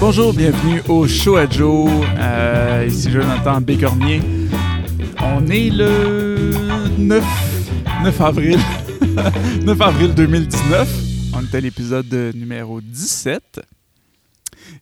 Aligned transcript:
Bonjour, 0.00 0.32
bienvenue 0.32 0.80
au 0.88 1.06
Show 1.06 1.36
à 1.36 1.46
Joe. 1.46 1.90
Euh, 2.16 2.86
ici 2.88 3.10
Jonathan 3.10 3.60
Bécornier. 3.60 4.22
On 5.22 5.46
est 5.48 5.68
le 5.68 6.52
9, 6.96 7.22
9 8.04 8.20
avril. 8.22 8.58
9 9.62 9.80
avril 9.82 10.14
2019. 10.14 10.88
On 11.34 11.42
est 11.42 11.54
à 11.54 11.60
l'épisode 11.60 12.10
numéro 12.34 12.80
17. 12.80 13.60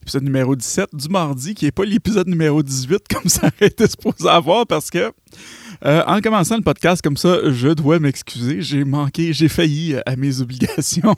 Épisode 0.01 0.23
numéro 0.23 0.55
17 0.55 0.95
du 0.95 1.09
mardi, 1.09 1.53
qui 1.53 1.65
n'est 1.65 1.71
pas 1.71 1.83
l'épisode 1.83 2.29
numéro 2.29 2.63
18 2.63 3.03
comme 3.13 3.29
ça 3.29 3.47
aurait 3.47 3.67
été 3.67 3.87
supposé 3.87 4.29
avoir 4.29 4.65
parce 4.65 4.89
que 4.89 5.11
euh, 5.85 6.03
en 6.07 6.19
commençant 6.19 6.57
le 6.57 6.61
podcast 6.61 7.01
comme 7.01 7.17
ça, 7.17 7.37
je 7.51 7.69
dois 7.69 7.99
m'excuser. 7.99 8.61
J'ai 8.61 8.83
manqué, 8.83 9.31
j'ai 9.33 9.47
failli 9.47 9.95
à 10.05 10.15
mes 10.15 10.41
obligations. 10.41 11.15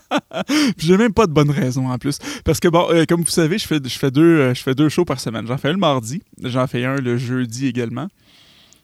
j'ai 0.78 0.96
même 0.96 1.12
pas 1.12 1.26
de 1.26 1.32
bonne 1.32 1.50
raison 1.50 1.90
en 1.90 1.98
plus. 1.98 2.18
Parce 2.44 2.60
que, 2.60 2.68
bon, 2.68 2.86
euh, 2.90 3.04
comme 3.06 3.22
vous 3.22 3.30
savez, 3.30 3.58
je 3.58 3.66
fais, 3.66 4.10
deux, 4.10 4.22
euh, 4.22 4.54
je 4.54 4.62
fais 4.62 4.74
deux 4.74 4.88
shows 4.88 5.04
par 5.04 5.20
semaine. 5.20 5.46
J'en 5.46 5.58
fais 5.58 5.68
un 5.68 5.72
le 5.72 5.78
mardi, 5.78 6.22
j'en 6.42 6.66
fais 6.66 6.84
un 6.84 6.96
le 6.96 7.18
jeudi 7.18 7.66
également. 7.66 8.08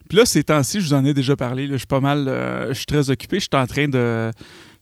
Puis 0.08 0.18
là, 0.18 0.26
ces 0.26 0.42
temps-ci, 0.42 0.80
je 0.80 0.86
vous 0.86 0.94
en 0.94 1.04
ai 1.04 1.14
déjà 1.14 1.36
parlé. 1.36 1.68
je 1.68 1.76
suis 1.76 1.86
pas 1.86 2.00
mal. 2.00 2.24
je 2.68 2.74
suis 2.74 2.86
très 2.86 3.10
occupé. 3.10 3.36
Je 3.36 3.42
suis 3.42 3.50
en 3.54 3.66
train 3.66 3.88
de. 3.88 4.30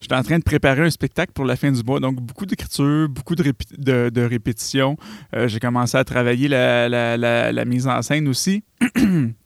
J'étais 0.01 0.15
en 0.15 0.23
train 0.23 0.39
de 0.39 0.43
préparer 0.43 0.81
un 0.81 0.89
spectacle 0.89 1.33
pour 1.33 1.45
la 1.45 1.55
fin 1.55 1.71
du 1.71 1.83
mois, 1.83 1.99
donc 1.99 2.15
beaucoup 2.15 2.45
d'écriture, 2.45 3.09
beaucoup 3.09 3.35
de, 3.35 4.21
répétitions. 4.21 4.97
j'ai 5.45 5.59
commencé 5.59 5.97
à 5.97 6.03
travailler 6.03 6.47
la 6.47 7.65
mise 7.65 7.85
en 7.85 8.01
scène 8.01 8.27
aussi. 8.27 8.63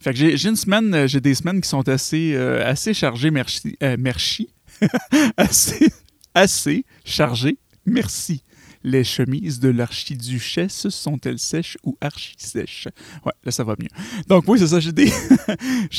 J'ai 0.00 0.48
une 0.48 0.56
semaine, 0.56 0.94
euh, 0.94 1.06
j'ai 1.06 1.20
des 1.20 1.34
semaines 1.34 1.60
qui 1.60 1.68
sont 1.68 1.88
assez, 1.88 2.32
euh, 2.34 2.64
assez 2.64 2.94
chargées, 2.94 3.30
merci. 3.30 3.76
Euh, 3.82 3.96
merci. 3.98 4.48
assez, 6.34 6.84
chargées, 7.04 7.58
merci. 7.84 8.42
Les 8.84 9.02
chemises 9.02 9.58
de 9.58 9.70
l'archiduchesse 9.70 10.88
sont-elles 10.88 11.40
sèches 11.40 11.76
ou 11.82 11.96
archi-sèches? 12.00 12.86
Ouais, 13.26 13.32
là, 13.44 13.50
ça 13.50 13.64
va 13.64 13.74
mieux. 13.78 13.88
Donc, 14.28 14.44
oui, 14.46 14.60
c'est 14.60 14.68
ça. 14.68 14.78
J'ai 14.78 14.92
des, 14.92 15.12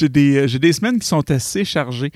des, 0.10 0.48
des, 0.48 0.74
semaines 0.74 0.98
qui 0.98 1.06
sont 1.06 1.30
assez 1.30 1.66
chargées. 1.66 2.12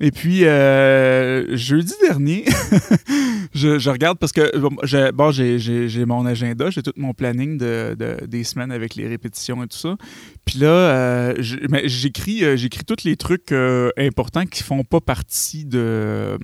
Et 0.00 0.12
puis, 0.12 0.44
euh, 0.44 1.56
jeudi 1.56 1.94
dernier, 2.02 2.44
je, 3.54 3.90
regarde 3.90 4.18
parce 4.18 4.32
que 4.32 4.56
bon, 4.58 5.32
j'ai 5.32 6.04
mon 6.04 6.24
agenda, 6.24 6.70
j'ai 6.70 6.82
tout 6.82 6.92
mon 6.96 7.14
planning 7.14 7.58
de, 7.58 7.96
des 8.26 8.44
semaines 8.44 8.70
avec 8.70 8.94
les 8.94 9.08
répétitions 9.08 9.62
et 9.64 9.66
tout 9.66 9.78
ça. 9.78 9.96
Puis 10.44 10.60
là, 10.60 10.68
euh, 10.68 11.34
j'écris 11.38 12.44
euh, 12.44 12.56
j'écris 12.56 12.84
tous 12.84 13.04
les 13.04 13.16
trucs 13.16 13.52
importants 13.96 14.46
qui 14.46 14.62
font 14.62 14.84
pas 14.84 15.00
partie 15.00 15.64
de. 15.64 16.38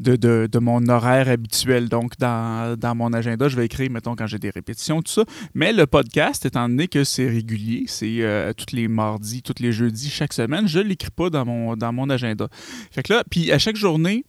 De, 0.00 0.58
mon 0.58 0.88
horaire 0.88 1.28
habituel. 1.28 1.90
Donc, 1.90 2.16
dans, 2.18 2.94
mon 2.96 3.12
agenda, 3.12 3.48
je 3.48 3.56
vais 3.56 3.66
écrire, 3.66 3.90
mettons, 3.90 4.16
quand 4.16 4.26
j'ai 4.26 4.38
des 4.38 4.48
répétitions, 4.48 5.02
tout 5.02 5.12
ça. 5.12 5.24
Mais 5.54 5.74
le 5.74 5.86
podcast, 5.86 6.46
étant 6.46 6.68
donné 6.68 6.88
que 6.88 7.04
c'est 7.04 7.28
régulier, 7.28 7.84
c'est 7.86 8.22
euh, 8.22 8.54
tous 8.54 8.74
les 8.74 8.88
mardis, 8.88 9.42
tous 9.42 9.60
les 9.60 9.72
jeudis, 9.72 10.08
chaque 10.08 10.32
semaine, 10.32 10.66
je 10.66 10.78
ne 10.78 10.84
l'écris 10.84 11.10
pas 11.10 11.28
dans 11.28 11.44
mon, 11.44 12.10
agenda. 12.10 12.48
Fait 12.90 13.02
que 13.02 13.12
là, 13.12 13.24
puis 13.30 13.52
à 13.52 13.58
chaque 13.58 13.76
journée, 13.76 14.24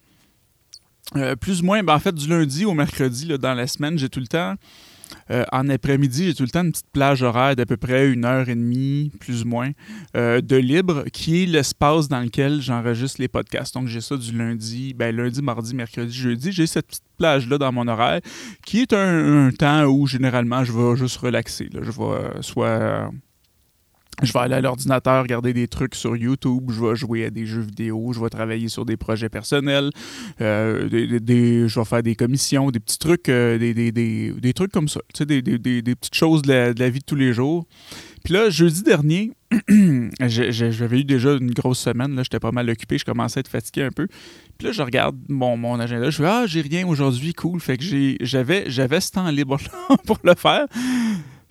euh, 1.15 1.37
plus 1.37 1.61
ou 1.61 1.65
moins, 1.65 1.81
ben, 1.83 1.95
en 1.95 1.99
fait, 1.99 2.13
du 2.13 2.27
lundi 2.27 2.65
au 2.65 2.73
mercredi, 2.73 3.27
dans 3.39 3.53
la 3.53 3.67
semaine, 3.67 3.97
j'ai 3.97 4.09
tout 4.09 4.19
le 4.19 4.27
temps 4.27 4.55
euh, 5.29 5.43
en 5.51 5.69
après-midi, 5.69 6.27
j'ai 6.27 6.33
tout 6.33 6.43
le 6.43 6.49
temps 6.49 6.63
une 6.63 6.71
petite 6.71 6.91
plage 6.91 7.23
horaire 7.23 7.55
d'à 7.55 7.65
peu 7.65 7.77
près 7.77 8.09
une 8.09 8.25
heure 8.25 8.49
et 8.49 8.55
demie, 8.55 9.11
plus 9.19 9.43
ou 9.43 9.47
moins, 9.47 9.71
euh, 10.15 10.41
de 10.41 10.55
libre, 10.55 11.05
qui 11.11 11.43
est 11.43 11.45
l'espace 11.45 12.07
dans 12.07 12.19
lequel 12.19 12.61
j'enregistre 12.61 13.21
les 13.21 13.27
podcasts. 13.27 13.73
Donc, 13.73 13.87
j'ai 13.87 14.01
ça 14.01 14.17
du 14.17 14.31
lundi, 14.35 14.93
ben, 14.93 15.15
lundi, 15.15 15.41
mardi, 15.41 15.75
mercredi, 15.75 16.13
jeudi. 16.13 16.51
J'ai 16.51 16.67
cette 16.67 16.87
petite 16.87 17.03
plage-là 17.17 17.57
dans 17.57 17.71
mon 17.71 17.87
horaire, 17.87 18.21
qui 18.65 18.81
est 18.81 18.93
un, 18.93 19.51
temps 19.57 19.85
où, 19.85 20.07
généralement, 20.07 20.63
je 20.63 20.71
vais 20.71 20.95
juste 20.95 21.17
relaxer. 21.17 21.69
Je 21.73 21.91
vais 21.91 22.03
euh, 22.03 22.41
soit 22.41 23.11
je 24.21 24.33
vais 24.33 24.39
aller 24.39 24.55
à 24.55 24.61
l'ordinateur, 24.61 25.23
regarder 25.23 25.53
des 25.53 25.67
trucs 25.67 25.95
sur 25.95 26.15
YouTube, 26.15 26.69
je 26.69 26.85
vais 26.85 26.95
jouer 26.95 27.25
à 27.25 27.29
des 27.29 27.45
jeux 27.45 27.61
vidéo, 27.61 28.11
je 28.13 28.19
vais 28.19 28.29
travailler 28.29 28.67
sur 28.67 28.85
des 28.85 28.97
projets 28.97 29.29
personnels, 29.29 29.89
euh, 30.41 31.19
des, 31.19 31.67
je 31.67 31.79
vais 31.79 31.85
faire 31.85 32.03
des 32.03 32.15
commissions, 32.15 32.69
des 32.69 32.79
petits 32.79 32.99
trucs, 32.99 33.29
euh, 33.29 33.57
des, 33.57 34.53
trucs 34.53 34.71
comme 34.71 34.87
ça, 34.87 35.01
tu 35.13 35.19
sais, 35.19 35.25
des, 35.25 35.41
petites 35.41 36.15
choses 36.15 36.41
de 36.43 36.73
la, 36.77 36.89
vie 36.89 36.99
de 36.99 37.05
tous 37.05 37.15
les 37.15 37.33
jours. 37.33 37.65
Puis 38.23 38.35
là, 38.35 38.51
jeudi 38.51 38.83
dernier, 38.83 39.31
j'avais 40.19 40.99
eu 40.99 41.03
déjà 41.03 41.33
une 41.33 41.51
grosse 41.51 41.79
semaine, 41.79 42.15
là, 42.15 42.21
j'étais 42.21 42.39
pas 42.39 42.51
mal 42.51 42.69
occupé, 42.69 42.99
je 42.99 43.05
commençais 43.05 43.39
à 43.39 43.41
être 43.41 43.47
fatigué 43.47 43.83
un 43.83 43.91
peu. 43.91 44.07
Puis 44.59 44.67
là, 44.67 44.73
je 44.73 44.83
regarde 44.83 45.17
mon, 45.27 45.57
mon 45.57 45.79
agenda, 45.79 46.11
je 46.11 46.17
fais 46.17 46.25
Ah, 46.27 46.43
j'ai 46.45 46.61
rien 46.61 46.85
aujourd'hui, 46.87 47.33
cool. 47.33 47.59
Fait 47.59 47.77
que 47.77 47.83
j'avais 48.21 49.01
ce 49.01 49.11
temps 49.11 49.27
libre 49.31 49.57
pour 50.05 50.19
le 50.23 50.35
faire. 50.35 50.67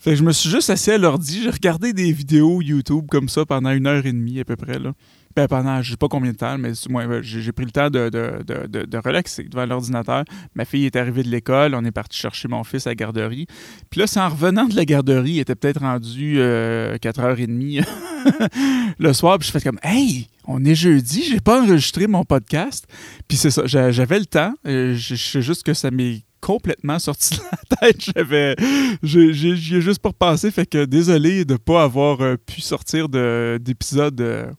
Fait 0.00 0.12
que 0.12 0.16
je 0.16 0.24
me 0.24 0.32
suis 0.32 0.48
juste 0.48 0.70
assis 0.70 0.92
à 0.92 0.98
l'ordi, 0.98 1.42
j'ai 1.42 1.50
regardé 1.50 1.92
des 1.92 2.10
vidéos 2.10 2.62
YouTube 2.62 3.04
comme 3.10 3.28
ça 3.28 3.44
pendant 3.44 3.70
une 3.70 3.86
heure 3.86 4.06
et 4.06 4.12
demie 4.12 4.40
à 4.40 4.46
peu 4.46 4.56
près. 4.56 4.78
Là. 4.78 4.94
Ben, 5.36 5.46
pendant, 5.46 5.82
je 5.82 5.90
sais 5.90 5.96
pas 5.98 6.08
combien 6.08 6.32
de 6.32 6.36
temps, 6.38 6.56
mais 6.56 6.72
moi, 6.88 7.04
j'ai 7.20 7.52
pris 7.52 7.66
le 7.66 7.70
temps 7.70 7.90
de, 7.90 8.08
de, 8.08 8.98
relaxer 8.98 9.44
devant 9.44 9.66
l'ordinateur. 9.66 10.24
Ma 10.54 10.64
fille 10.64 10.86
est 10.86 10.96
arrivée 10.96 11.22
de 11.22 11.28
l'école, 11.28 11.74
on 11.74 11.84
est 11.84 11.90
parti 11.92 12.18
chercher 12.18 12.48
mon 12.48 12.64
fils 12.64 12.86
à 12.86 12.90
la 12.90 12.94
garderie. 12.94 13.46
Puis 13.90 14.00
là, 14.00 14.06
c'est 14.06 14.20
en 14.20 14.28
revenant 14.30 14.64
de 14.64 14.74
la 14.74 14.86
garderie, 14.86 15.32
il 15.32 15.38
était 15.40 15.54
peut-être 15.54 15.80
rendu 15.80 16.38
4h30 16.38 17.84
euh, 17.84 18.88
le 18.98 19.12
soir, 19.12 19.38
puis 19.38 19.48
je 19.48 19.52
fais 19.52 19.60
comme 19.60 19.78
Hey, 19.82 20.28
on 20.46 20.64
est 20.64 20.74
jeudi, 20.74 21.24
j'ai 21.30 21.40
pas 21.40 21.62
enregistré 21.62 22.06
mon 22.06 22.24
podcast. 22.24 22.86
Puis 23.28 23.36
c'est 23.36 23.50
ça, 23.50 23.64
j'avais 23.66 24.18
le 24.18 24.26
temps. 24.26 24.54
Euh, 24.66 24.94
je 24.96 25.14
sais 25.14 25.42
juste 25.42 25.62
que 25.62 25.74
ça 25.74 25.90
m'est 25.90 26.22
complètement 26.40 26.98
sorti 26.98 27.36
de 27.36 27.42
la 27.42 27.76
tête. 27.80 28.10
J'avais, 28.14 28.56
j'ai 29.02 29.80
juste 29.80 30.00
pas 30.00 30.10
repensé, 30.10 30.50
fait 30.50 30.66
que 30.66 30.84
désolé 30.84 31.44
de 31.44 31.56
pas 31.56 31.82
avoir 31.82 32.20
euh, 32.20 32.36
pu 32.36 32.60
sortir 32.60 33.08
d'épisode 33.08 34.20
euh, 34.20 34.50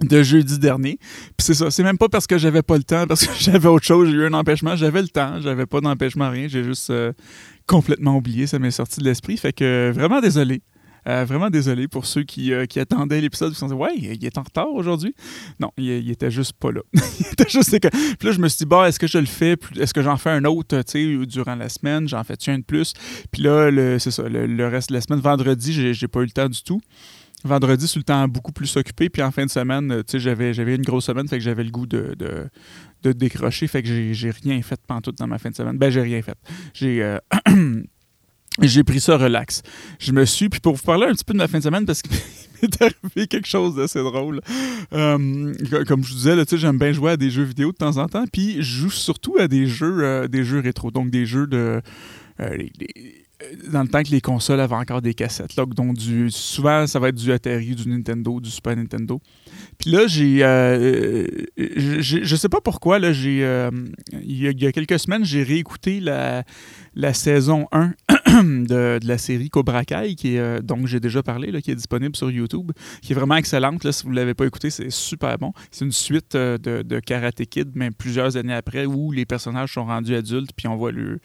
de, 0.00 0.22
jeudi 0.22 0.58
dernier. 0.58 0.98
Puis 1.36 1.46
c'est 1.46 1.54
ça, 1.54 1.70
c'est 1.70 1.82
même 1.82 1.98
pas 1.98 2.08
parce 2.08 2.26
que 2.26 2.38
j'avais 2.38 2.62
pas 2.62 2.76
le 2.76 2.84
temps, 2.84 3.06
parce 3.06 3.26
que 3.26 3.32
j'avais 3.38 3.68
autre 3.68 3.86
chose, 3.86 4.08
j'ai 4.08 4.16
eu 4.16 4.26
un 4.26 4.34
empêchement. 4.34 4.76
J'avais 4.76 5.02
le 5.02 5.08
temps, 5.08 5.40
j'avais 5.40 5.66
pas 5.66 5.80
d'empêchement, 5.80 6.30
rien. 6.30 6.48
J'ai 6.48 6.64
juste 6.64 6.90
euh, 6.90 7.12
complètement 7.66 8.16
oublié, 8.16 8.46
ça 8.46 8.58
m'est 8.58 8.70
sorti 8.70 9.00
de 9.00 9.04
l'esprit. 9.04 9.36
Fait 9.36 9.52
que 9.52 9.92
vraiment 9.94 10.20
désolé. 10.20 10.62
Euh, 11.08 11.24
vraiment 11.24 11.50
désolé 11.50 11.88
pour 11.88 12.06
ceux 12.06 12.22
qui, 12.22 12.52
euh, 12.52 12.66
attendaient 12.76 13.20
l'épisode. 13.20 13.52
Ils 13.52 13.54
se 13.54 13.60
sont 13.60 13.68
dit, 13.68 13.74
ouais, 13.74 13.96
il 13.96 14.24
est 14.24 14.38
en 14.38 14.42
retard 14.42 14.72
aujourd'hui. 14.72 15.14
Non, 15.58 15.70
il, 15.76 16.10
était 16.10 16.30
juste 16.30 16.52
pas 16.54 16.72
là. 16.72 16.80
il 16.92 17.26
était 17.32 17.48
juste. 17.48 17.70
Puis 17.70 18.28
là, 18.28 18.32
je 18.32 18.40
me 18.40 18.48
suis 18.48 18.58
dit, 18.58 18.66
bon, 18.66 18.84
est-ce 18.84 18.98
que 18.98 19.06
je 19.06 19.18
le 19.18 19.26
fais 19.26 19.56
Est-ce 19.78 19.94
que 19.94 20.02
j'en 20.02 20.16
fais 20.16 20.30
un 20.30 20.44
autre, 20.44 20.80
durant 21.24 21.54
la 21.54 21.68
semaine 21.68 22.08
J'en 22.08 22.22
fais-tu 22.24 22.50
un 22.50 22.58
de 22.58 22.64
plus? 22.64 22.92
Puis 23.30 23.42
là, 23.42 23.98
c'est 23.98 24.10
ça, 24.10 24.28
le, 24.28 24.68
reste 24.68 24.90
de 24.90 24.94
la 24.94 25.00
semaine, 25.00 25.20
vendredi, 25.20 25.94
j'ai 25.94 26.08
pas 26.08 26.20
eu 26.20 26.24
le 26.24 26.30
temps 26.30 26.48
du 26.48 26.62
tout. 26.62 26.80
Vendredi, 27.42 27.88
sur 27.88 27.98
le 27.98 28.04
temps 28.04 28.28
beaucoup 28.28 28.52
plus 28.52 28.76
occupé. 28.76 29.08
Puis 29.08 29.22
en 29.22 29.30
fin 29.30 29.46
de 29.46 29.50
semaine, 29.50 30.02
j'avais, 30.12 30.52
une 30.74 30.82
grosse 30.82 31.06
semaine, 31.06 31.26
fait 31.26 31.38
que 31.38 31.44
j'avais 31.44 31.64
le 31.64 31.70
goût 31.70 31.86
de, 31.86 32.14
de, 33.02 33.12
décrocher. 33.12 33.66
Fait 33.66 33.82
que 33.82 34.12
j'ai, 34.12 34.30
rien 34.30 34.60
fait 34.62 34.80
pantoute 34.86 35.16
dans 35.16 35.26
ma 35.26 35.38
fin 35.38 35.50
de 35.50 35.56
semaine. 35.56 35.78
Ben, 35.78 35.90
j'ai 35.90 36.02
rien 36.02 36.20
fait. 36.22 36.36
J'ai. 36.74 37.02
Euh, 37.02 37.18
j'ai 38.60 38.84
pris 38.84 39.00
ça 39.00 39.16
relax. 39.16 39.62
Je 39.98 40.12
me 40.12 40.24
suis, 40.24 40.48
puis 40.48 40.60
pour 40.60 40.74
vous 40.74 40.82
parler 40.82 41.06
un 41.06 41.12
petit 41.12 41.24
peu 41.24 41.32
de 41.32 41.38
ma 41.38 41.48
fin 41.48 41.58
de 41.58 41.62
semaine, 41.62 41.86
parce 41.86 42.02
qu'il 42.02 42.12
m'est 42.62 42.82
arrivé 42.82 43.26
quelque 43.28 43.46
chose 43.46 43.76
d'assez 43.76 44.00
drôle. 44.00 44.40
Euh, 44.92 45.54
comme 45.86 46.04
je 46.04 46.10
vous 46.10 46.16
disais, 46.16 46.36
j'aime 46.58 46.78
bien 46.78 46.92
jouer 46.92 47.12
à 47.12 47.16
des 47.16 47.30
jeux 47.30 47.44
vidéo 47.44 47.72
de 47.72 47.76
temps 47.76 47.96
en 47.96 48.06
temps, 48.06 48.24
puis 48.30 48.56
je 48.56 48.80
joue 48.82 48.90
surtout 48.90 49.36
à 49.38 49.48
des 49.48 49.66
jeux, 49.66 49.98
euh, 50.02 50.28
des 50.28 50.44
jeux 50.44 50.60
rétro, 50.60 50.90
donc 50.90 51.10
des 51.10 51.26
jeux 51.26 51.46
de... 51.46 51.80
Euh, 52.40 52.56
dans 53.72 53.80
le 53.80 53.88
temps 53.88 54.02
que 54.02 54.10
les 54.10 54.20
consoles 54.20 54.60
avaient 54.60 54.74
encore 54.74 55.00
des 55.00 55.14
cassettes. 55.14 55.56
Là, 55.56 55.64
donc 55.64 55.96
souvent, 56.28 56.86
ça 56.86 56.98
va 56.98 57.08
être 57.08 57.14
du 57.14 57.32
Atari, 57.32 57.74
du 57.74 57.88
Nintendo, 57.88 58.38
du 58.38 58.50
Super 58.50 58.76
Nintendo. 58.76 59.18
Puis 59.78 59.90
là, 59.90 60.06
j'ai. 60.06 60.40
je 61.56 62.36
sais 62.36 62.50
pas 62.50 62.60
pourquoi, 62.60 62.98
là, 62.98 63.14
j'ai. 63.14 63.38
il, 64.12 64.42
y 64.42 64.66
a, 64.66 64.72
quelques 64.72 64.98
semaines, 64.98 65.24
j'ai 65.24 65.42
réécouté 65.42 66.00
la, 66.00 66.44
la 66.94 67.14
saison 67.14 67.66
1 67.72 67.94
de, 68.70 69.00
la 69.02 69.18
série 69.18 69.50
Cobra 69.50 69.84
Kai, 69.84 70.14
qui 70.14 70.36
est, 70.36 70.38
euh, 70.38 70.60
dont 70.62 70.86
j'ai 70.86 71.00
déjà 71.00 71.22
parlé, 71.22 71.50
là, 71.50 71.60
qui 71.60 71.70
est 71.70 71.74
disponible 71.74 72.16
sur 72.16 72.30
YouTube, 72.30 72.72
qui 73.02 73.12
est 73.12 73.16
vraiment 73.16 73.36
excellente. 73.36 73.84
Là, 73.84 73.92
si 73.92 74.04
vous 74.04 74.10
ne 74.10 74.16
l'avez 74.16 74.34
pas 74.34 74.46
écouté, 74.46 74.70
c'est 74.70 74.90
super 74.90 75.36
bon. 75.38 75.52
C'est 75.70 75.84
une 75.84 75.92
suite 75.92 76.34
euh, 76.34 76.56
de, 76.58 77.00
Karate 77.00 77.44
Kid, 77.46 77.70
mais 77.74 77.90
plusieurs 77.90 78.36
années 78.36 78.54
après, 78.54 78.86
où 78.86 79.12
les 79.12 79.26
personnages 79.26 79.74
sont 79.74 79.84
rendus 79.84 80.14
adultes, 80.14 80.50
puis 80.56 80.68
on 80.68 80.76
voit 80.76 80.92
le. 80.92 81.18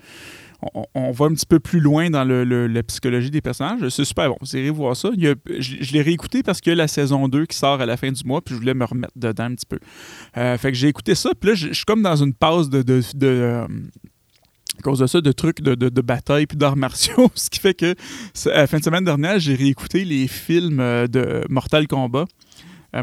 On, 0.96 1.12
voit 1.12 1.28
un 1.28 1.34
petit 1.34 1.46
peu 1.46 1.60
plus 1.60 1.80
loin 1.80 2.10
dans 2.10 2.24
le, 2.24 2.44
la 2.44 2.82
psychologie 2.82 3.30
des 3.30 3.42
personnages. 3.42 3.88
C'est 3.90 4.06
super 4.06 4.30
bon. 4.30 4.38
Vous 4.42 4.56
irez 4.56 4.72
voir 4.72 4.96
ça. 4.96 5.12
je, 5.16 5.94
l'ai 5.94 6.02
réécouté 6.02 6.42
parce 6.42 6.60
y 6.66 6.72
a 6.72 6.76
la 6.76 6.88
saison 6.88 7.28
2 7.28 7.46
qui 7.46 7.56
sort 7.56 7.82
à 7.82 7.86
la 7.86 7.98
fin 7.98 8.12
du 8.12 8.24
mois, 8.24 8.42
puis 8.42 8.56
je 8.56 8.60
voulais 8.62 8.74
me 8.74 8.86
remettre 8.86 9.14
dedans 9.16 9.44
un 9.44 9.54
petit 9.54 9.66
peu. 9.68 9.78
Euh, 10.38 10.58
fait 10.58 10.72
que 10.72 10.78
j'ai 10.78 10.88
écouté 10.88 11.14
ça, 11.14 11.30
puis 11.40 11.50
là, 11.50 11.56
je, 11.56 11.74
suis 11.74 11.86
comme 11.86 12.02
dans 12.02 12.16
une 12.16 12.34
pause 12.34 12.72
de, 12.72 12.82
de, 12.82 13.68
à 14.78 14.82
cause 14.82 15.00
de 15.00 15.08
ça, 15.08 15.22
de 15.22 15.32
trucs 15.32 15.62
de, 15.62 15.76
de, 15.76 16.02
bataille 16.02 16.46
puis 16.48 16.58
d'arts 16.58 16.76
martiaux, 16.76 17.32
ce 17.36 17.50
qui 17.50 17.60
fait 17.60 17.74
que 17.74 17.96
à 18.50 18.58
la 18.58 18.68
fin 18.68 18.80
de 18.80 18.84
semaine 18.84 19.06
dernière, 19.06 19.40
j'ai 19.40 19.56
réécouté 19.56 20.06
les 20.06 20.28
films 20.28 20.80
euh, 20.80 21.08
de 21.08 21.44
Mortal 21.50 21.88
Kombat. 21.88 22.26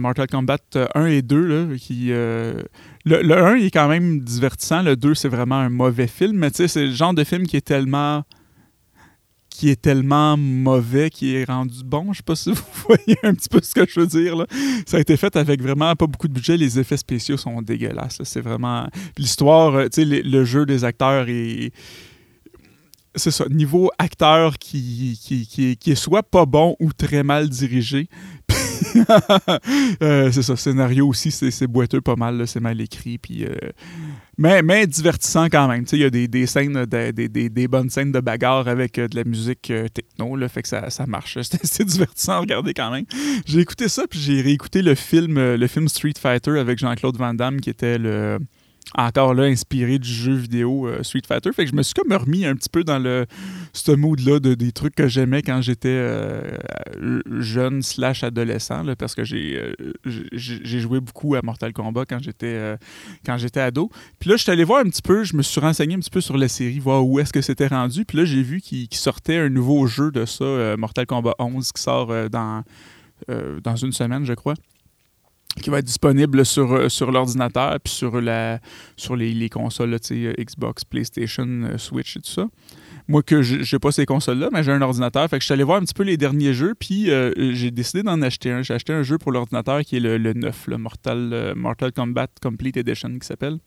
Mortal 0.00 0.26
Kombat 0.26 0.56
1 0.94 1.04
et 1.04 1.20
2, 1.20 1.46
là, 1.46 1.76
qui... 1.76 2.06
le, 2.06 2.64
le 3.04 3.36
1, 3.36 3.56
il 3.56 3.66
est 3.66 3.70
quand 3.70 3.88
même 3.88 4.20
divertissant. 4.20 4.80
Le 4.80 4.96
2, 4.96 5.14
c'est 5.14 5.28
vraiment 5.28 5.56
un 5.56 5.68
mauvais 5.68 6.06
film. 6.06 6.38
Mais 6.38 6.50
tu 6.50 6.56
sais, 6.56 6.68
c'est 6.68 6.86
le 6.86 6.92
genre 6.92 7.12
de 7.12 7.24
film 7.24 7.46
qui 7.46 7.58
est 7.58 7.66
tellement 7.66 8.22
qui 9.52 9.70
est 9.70 9.80
tellement 9.80 10.36
mauvais 10.36 11.10
qui 11.10 11.36
est 11.36 11.44
rendu 11.44 11.84
bon. 11.84 12.12
Je 12.12 12.18
sais 12.18 12.22
pas 12.22 12.36
si 12.36 12.50
vous 12.50 12.62
voyez 12.88 13.16
un 13.22 13.34
petit 13.34 13.48
peu 13.48 13.60
ce 13.62 13.74
que 13.74 13.86
je 13.88 14.00
veux 14.00 14.06
dire. 14.06 14.36
Là. 14.36 14.46
Ça 14.86 14.96
a 14.96 15.00
été 15.00 15.16
fait 15.16 15.34
avec 15.36 15.62
vraiment 15.62 15.94
pas 15.94 16.06
beaucoup 16.06 16.28
de 16.28 16.32
budget. 16.32 16.56
Les 16.56 16.78
effets 16.78 16.96
spéciaux 16.96 17.36
sont 17.36 17.62
dégueulasses. 17.62 18.20
C'est 18.24 18.40
vraiment. 18.40 18.88
L'histoire, 19.18 19.84
tu 19.90 20.02
sais, 20.02 20.04
le, 20.04 20.44
jeu 20.44 20.66
des 20.66 20.84
acteurs 20.84 21.26
est. 21.28 21.72
C'est 23.14 23.30
ça, 23.30 23.44
niveau 23.50 23.90
acteur 23.98 24.58
qui, 24.58 25.20
qui, 25.22 25.46
qui, 25.46 25.76
qui, 25.76 25.90
est 25.90 25.94
soit 25.94 26.22
pas 26.22 26.46
bon 26.46 26.76
ou 26.80 26.94
très 26.94 27.22
mal 27.22 27.50
dirigé. 27.50 28.08
Euh, 30.02 30.30
c'est 30.32 30.42
ça, 30.42 30.56
scénario 30.56 31.06
aussi, 31.06 31.30
c'est 31.30 31.66
boiteux 31.66 32.00
pas 32.00 32.16
mal, 32.16 32.46
c'est 32.46 32.60
mal 32.60 32.80
écrit. 32.80 33.18
Puis, 33.18 33.44
euh, 33.44 33.54
mais, 34.36 34.62
mais 34.62 34.86
divertissant 34.86 35.46
quand 35.46 35.68
même. 35.68 35.84
Il 35.92 35.98
y 35.98 36.04
a 36.04 36.10
des, 36.10 36.28
des 36.28 36.46
scènes, 36.46 36.84
des, 36.86 37.12
des, 37.12 37.28
des, 37.28 37.68
bonnes 37.68 37.90
scènes 37.90 38.12
de 38.12 38.20
bagarre 38.20 38.68
avec 38.68 38.98
euh, 38.98 39.08
de 39.08 39.16
la 39.16 39.24
musique 39.24 39.72
techno, 39.94 40.36
là, 40.36 40.48
fait 40.48 40.62
que 40.62 40.68
ça, 40.68 40.90
ça 40.90 41.06
marche. 41.06 41.38
C'est 41.62 41.84
divertissant 41.84 42.32
à 42.32 42.38
regarder 42.38 42.74
quand 42.74 42.90
même. 42.90 43.04
J'ai 43.46 43.60
écouté 43.60 43.88
ça, 43.88 44.04
puis 44.08 44.18
j'ai 44.18 44.40
réécouté 44.40 44.82
le 44.82 44.94
film, 44.94 45.38
le 45.38 45.66
film 45.66 45.88
Street 45.88 46.14
Fighter 46.18 46.58
avec 46.58 46.78
Jean-Claude 46.78 47.16
Van 47.16 47.34
Damme, 47.34 47.60
qui 47.60 47.70
était 47.70 47.98
le 47.98 48.38
encore 48.94 49.34
là 49.34 49.44
inspiré 49.44 49.98
du 49.98 50.08
jeu 50.08 50.34
vidéo 50.34 50.86
euh, 50.86 51.02
Street 51.02 51.22
Fighter. 51.26 51.52
Fait 51.52 51.64
que 51.64 51.70
je 51.70 51.76
me 51.76 51.82
suis 51.82 51.94
comme 51.94 52.12
remis 52.12 52.44
un 52.44 52.54
petit 52.54 52.68
peu 52.68 52.84
dans 52.84 52.98
le 52.98 53.26
ce 53.72 53.92
mood-là 53.92 54.40
de, 54.40 54.54
des 54.54 54.72
trucs 54.72 54.94
que 54.94 55.08
j'aimais 55.08 55.42
quand 55.42 55.62
j'étais 55.62 55.88
euh, 55.88 56.58
jeune 57.38 57.82
slash 57.82 58.24
adolescent, 58.24 58.84
parce 58.98 59.14
que 59.14 59.22
euh, 59.22 59.74
j'ai 60.04 60.60
j'ai 60.64 60.80
joué 60.80 61.00
beaucoup 61.00 61.34
à 61.34 61.40
Mortal 61.42 61.72
Kombat 61.72 62.04
quand 62.06 62.22
j'étais 62.22 62.76
quand 63.24 63.38
j'étais 63.38 63.60
ado. 63.60 63.90
Puis 64.18 64.30
là, 64.30 64.36
je 64.36 64.42
suis 64.42 64.52
allé 64.52 64.64
voir 64.64 64.80
un 64.80 64.88
petit 64.88 65.02
peu, 65.02 65.24
je 65.24 65.36
me 65.36 65.42
suis 65.42 65.60
renseigné 65.60 65.94
un 65.94 66.00
petit 66.00 66.10
peu 66.10 66.20
sur 66.20 66.36
la 66.36 66.48
série, 66.48 66.78
voir 66.78 67.06
où 67.06 67.18
est-ce 67.18 67.32
que 67.32 67.40
c'était 67.40 67.66
rendu. 67.66 68.04
Puis 68.04 68.18
là, 68.18 68.24
j'ai 68.24 68.42
vu 68.42 68.60
qu'il 68.60 68.88
sortait 68.92 69.38
un 69.38 69.48
nouveau 69.48 69.86
jeu 69.86 70.10
de 70.10 70.24
ça, 70.24 70.76
Mortal 70.76 71.06
Kombat 71.06 71.34
11, 71.38 71.72
qui 71.72 71.82
sort 71.82 72.12
dans, 72.30 72.62
dans 73.28 73.76
une 73.76 73.92
semaine, 73.92 74.24
je 74.24 74.34
crois 74.34 74.54
qui 75.60 75.70
va 75.70 75.78
être 75.78 75.84
disponible 75.84 76.46
sur, 76.46 76.72
euh, 76.72 76.88
sur 76.88 77.10
l'ordinateur 77.10 77.78
puis 77.82 77.92
sur, 77.92 78.20
la, 78.20 78.60
sur 78.96 79.16
les, 79.16 79.32
les 79.32 79.48
consoles, 79.48 79.94
euh, 80.10 80.32
Xbox, 80.38 80.84
PlayStation, 80.84 81.46
euh, 81.46 81.78
Switch 81.78 82.16
et 82.16 82.20
tout 82.20 82.30
ça. 82.30 82.46
Moi, 83.08 83.22
que 83.22 83.42
j'ai 83.42 83.78
pas 83.80 83.90
ces 83.90 84.06
consoles-là, 84.06 84.48
mais 84.52 84.62
j'ai 84.62 84.70
un 84.70 84.80
ordinateur. 84.80 85.28
Fait 85.28 85.36
que 85.36 85.42
je 85.42 85.46
suis 85.46 85.52
allé 85.52 85.64
voir 85.64 85.78
un 85.78 85.84
petit 85.84 85.92
peu 85.92 86.04
les 86.04 86.16
derniers 86.16 86.54
jeux, 86.54 86.74
puis 86.78 87.10
j'ai 87.36 87.72
décidé 87.72 88.04
d'en 88.04 88.22
acheter 88.22 88.52
un. 88.52 88.62
J'ai 88.62 88.74
acheté 88.74 88.92
un 88.92 89.02
jeu 89.02 89.18
pour 89.18 89.32
l'ordinateur 89.32 89.80
qui 89.80 89.96
est 89.96 90.00
le, 90.00 90.18
le 90.18 90.32
9, 90.34 90.68
le 90.68 90.78
Mortal, 90.78 91.52
Mortal 91.56 91.90
Kombat 91.90 92.28
Complete 92.40 92.76
Edition 92.76 93.10
qui 93.18 93.26
s'appelle. 93.26 93.58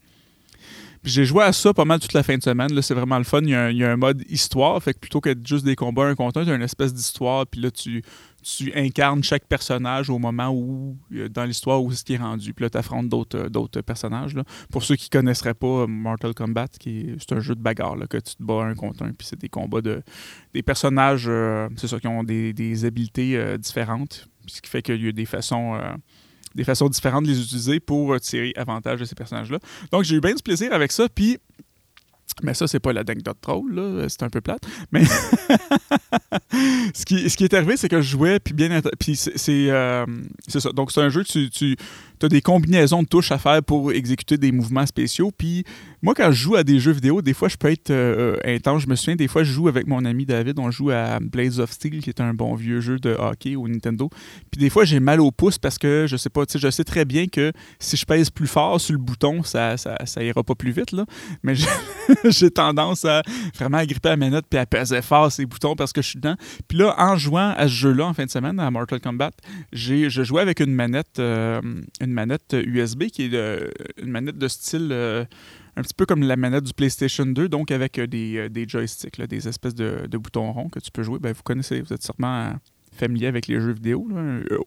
J'ai 1.05 1.23
joué 1.23 1.43
à 1.43 1.53
ça 1.53 1.71
pas 1.73 1.85
mal 1.85 1.99
toute 1.99 2.13
la 2.13 2.23
fin 2.23 2.35
de 2.35 2.41
semaine. 2.41 2.73
Là, 2.73 2.81
c'est 2.81 2.95
vraiment 2.95 3.19
le 3.19 3.23
fun. 3.23 3.41
Il 3.43 3.49
y, 3.49 3.55
a 3.55 3.65
un, 3.65 3.71
y, 3.71 3.83
a 3.83 3.91
un, 3.91 3.95
mode 3.95 4.23
histoire. 4.27 4.81
Fait 4.81 4.93
que 4.93 4.99
plutôt 4.99 5.21
qu'être 5.21 5.45
juste 5.45 5.63
des 5.63 5.75
combats 5.75 6.05
un, 6.05 6.15
tu 6.15 6.39
as 6.39 6.55
une 6.55 6.61
espèce 6.63 6.93
d'histoire. 6.93 7.45
Puis 7.45 7.61
là, 7.61 7.69
tu, 7.69 8.01
tu 8.45 8.71
incarnes 8.75 9.23
chaque 9.23 9.47
personnage 9.47 10.11
au 10.11 10.19
moment 10.19 10.49
où, 10.49 10.95
euh, 11.13 11.27
dans 11.27 11.45
l'histoire, 11.45 11.83
où 11.83 11.91
est-ce 11.91 12.03
qui 12.03 12.13
est 12.13 12.17
rendu. 12.17 12.53
Puis 12.53 12.63
là, 12.63 12.69
tu 12.69 12.77
affrontes 12.77 13.09
d'autres, 13.09 13.39
euh, 13.39 13.49
d'autres 13.49 13.81
personnages. 13.81 14.35
Pour 14.71 14.83
ceux 14.83 14.95
qui 14.95 15.09
ne 15.11 15.19
connaisseraient 15.19 15.55
pas 15.55 15.65
euh, 15.65 15.87
Mortal 15.87 16.35
Kombat, 16.35 16.67
qui 16.79 17.15
c'est 17.17 17.35
un 17.35 17.39
jeu 17.39 17.55
de 17.55 17.61
bagarre 17.61 17.95
là, 17.95 18.05
que 18.05 18.17
tu 18.17 18.35
te 18.35 18.43
bats 18.43 18.63
un 18.63 18.75
contre 18.75 19.03
un. 19.03 19.13
Puis 19.13 19.27
c'est 19.27 19.39
des 19.39 19.49
combats 19.49 19.81
de. 19.81 20.03
Des 20.53 20.61
personnages, 20.61 21.29
c'est 21.75 21.87
ça, 21.87 21.99
qui 21.99 22.07
ont 22.07 22.23
des, 22.23 22.53
des 22.53 22.85
habiletés 22.85 23.57
différentes. 23.57 24.27
Ce 24.45 24.61
qui 24.61 24.69
fait 24.69 24.81
qu'il 24.81 25.03
y 25.03 25.09
a 25.09 25.11
des 25.11 25.25
façons 25.25 25.77
des 26.53 26.63
façons 26.63 26.87
différentes 26.87 27.25
de 27.25 27.29
les 27.29 27.41
utiliser 27.41 27.81
pour 27.81 28.17
tirer 28.21 28.53
avantage 28.55 29.01
de 29.01 29.05
ces 29.05 29.15
personnages-là. 29.15 29.59
Donc, 29.91 30.03
j'ai 30.03 30.15
eu 30.15 30.21
bien 30.21 30.33
du 30.33 30.41
plaisir 30.41 30.71
avec 30.71 30.93
ça. 30.93 31.09
Puis, 31.09 31.37
mais 32.43 32.53
ça, 32.53 32.67
c'est 32.67 32.79
pas 32.79 32.91
la 32.91 33.03
l'anecdote 33.03 33.37
drôle. 33.41 34.05
C'est 34.09 34.23
un 34.23 34.29
peu 34.29 34.41
plate. 34.41 34.61
Mais 34.91 35.03
ce, 36.93 37.05
qui, 37.05 37.29
ce 37.29 37.37
qui 37.37 37.43
est 37.43 37.53
arrivé, 37.53 37.77
c'est 37.77 37.89
que 37.89 38.01
je 38.01 38.09
jouais, 38.09 38.39
puis 38.39 38.53
bien. 38.53 38.81
Puis 38.99 39.15
c'est 39.15 39.69
euh, 39.69 40.05
ça. 40.47 40.71
Donc, 40.71 40.91
c'est 40.91 41.01
un 41.01 41.09
jeu 41.09 41.23
que 41.23 41.47
tu 41.47 41.75
as 42.23 42.29
des 42.29 42.41
combinaisons 42.41 43.03
de 43.03 43.07
touches 43.07 43.31
à 43.31 43.37
faire 43.37 43.63
pour 43.63 43.91
exécuter 43.91 44.37
des 44.37 44.51
mouvements 44.51 44.85
spéciaux. 44.85 45.31
Puis 45.35 45.63
moi, 46.01 46.13
quand 46.13 46.31
je 46.31 46.43
joue 46.43 46.55
à 46.55 46.63
des 46.63 46.79
jeux 46.79 46.91
vidéo, 46.91 47.21
des 47.21 47.33
fois, 47.33 47.47
je 47.47 47.57
peux 47.57 47.71
être 47.71 47.89
euh, 47.89 48.37
intense. 48.45 48.83
Je 48.83 48.87
me 48.87 48.95
souviens, 48.95 49.15
des 49.15 49.27
fois, 49.27 49.43
je 49.43 49.51
joue 49.51 49.67
avec 49.67 49.87
mon 49.87 50.05
ami 50.05 50.25
David. 50.25 50.59
On 50.59 50.69
joue 50.69 50.91
à 50.91 51.19
Blades 51.19 51.59
of 51.59 51.71
Steel, 51.71 52.01
qui 52.01 52.09
est 52.09 52.21
un 52.21 52.33
bon 52.33 52.53
vieux 52.53 52.79
jeu 52.79 52.99
de 52.99 53.09
hockey 53.09 53.55
au 53.55 53.67
Nintendo. 53.67 54.09
Puis 54.51 54.59
des 54.59 54.69
fois, 54.69 54.85
j'ai 54.85 54.99
mal 54.99 55.19
au 55.19 55.31
pouce 55.31 55.57
parce 55.57 55.79
que 55.79 56.05
je 56.07 56.15
sais 56.15 56.29
pas, 56.29 56.43
je 56.53 56.69
sais 56.69 56.83
très 56.83 57.05
bien 57.05 57.27
que 57.27 57.51
si 57.79 57.97
je 57.97 58.05
pèse 58.05 58.29
plus 58.29 58.47
fort 58.47 58.79
sur 58.79 58.93
le 58.93 58.99
bouton, 58.99 59.41
ça, 59.43 59.75
ira 60.17 60.43
pas 60.43 60.55
plus 60.55 60.71
vite. 60.71 60.95
Mais 61.41 61.55
j'ai 62.25 62.51
tendance 62.51 63.03
à 63.05 63.23
vraiment 63.55 63.83
gripper 63.83 64.09
la 64.09 64.17
manette 64.17 64.45
puis 64.47 64.59
à 64.59 64.65
peser 64.65 65.01
fort 65.01 65.31
ces 65.31 65.45
boutons 65.45 65.75
parce 65.75 65.91
que 65.91 66.01
je 66.01 66.09
suis 66.09 66.19
dedans. 66.19 66.35
Puis 66.67 66.77
là, 66.77 66.93
en 66.97 67.17
jouant 67.17 67.53
à 67.57 67.63
ce 67.67 67.73
jeu-là 67.73 68.05
en 68.05 68.13
fin 68.13 68.25
de 68.25 68.29
semaine, 68.29 68.59
à 68.59 68.69
Mortal 68.69 69.01
Kombat, 69.01 69.31
je 69.73 70.07
jouais 70.07 70.41
avec 70.41 70.59
une 70.59 70.73
manette. 70.73 71.17
Euh, 71.17 71.61
une 72.05 72.13
manette 72.13 72.55
USB 72.65 73.05
qui 73.05 73.23
est 73.23 73.69
une 74.01 74.11
manette 74.11 74.37
de 74.37 74.47
style 74.47 74.89
euh, 74.91 75.25
un 75.75 75.81
petit 75.81 75.93
peu 75.93 76.05
comme 76.05 76.23
la 76.23 76.37
manette 76.37 76.63
du 76.63 76.73
PlayStation 76.73 77.25
2, 77.25 77.49
donc 77.49 77.71
avec 77.71 77.99
euh, 77.99 78.07
des, 78.07 78.49
des, 78.49 78.67
joysticks, 78.67 79.21
des 79.21 79.47
espèces 79.47 79.75
de, 79.75 80.17
boutons 80.17 80.51
ronds 80.51 80.69
que 80.69 80.79
tu 80.79 80.91
peux 80.91 81.03
jouer. 81.03 81.19
Ben, 81.19 81.33
vous 81.33 81.43
connaissez, 81.43 81.81
vous 81.81 81.93
êtes 81.93 82.03
sûrement 82.03 82.53
familier 82.95 83.27
avec 83.27 83.47
les 83.47 83.59
jeux 83.59 83.73
vidéo, 83.73 84.07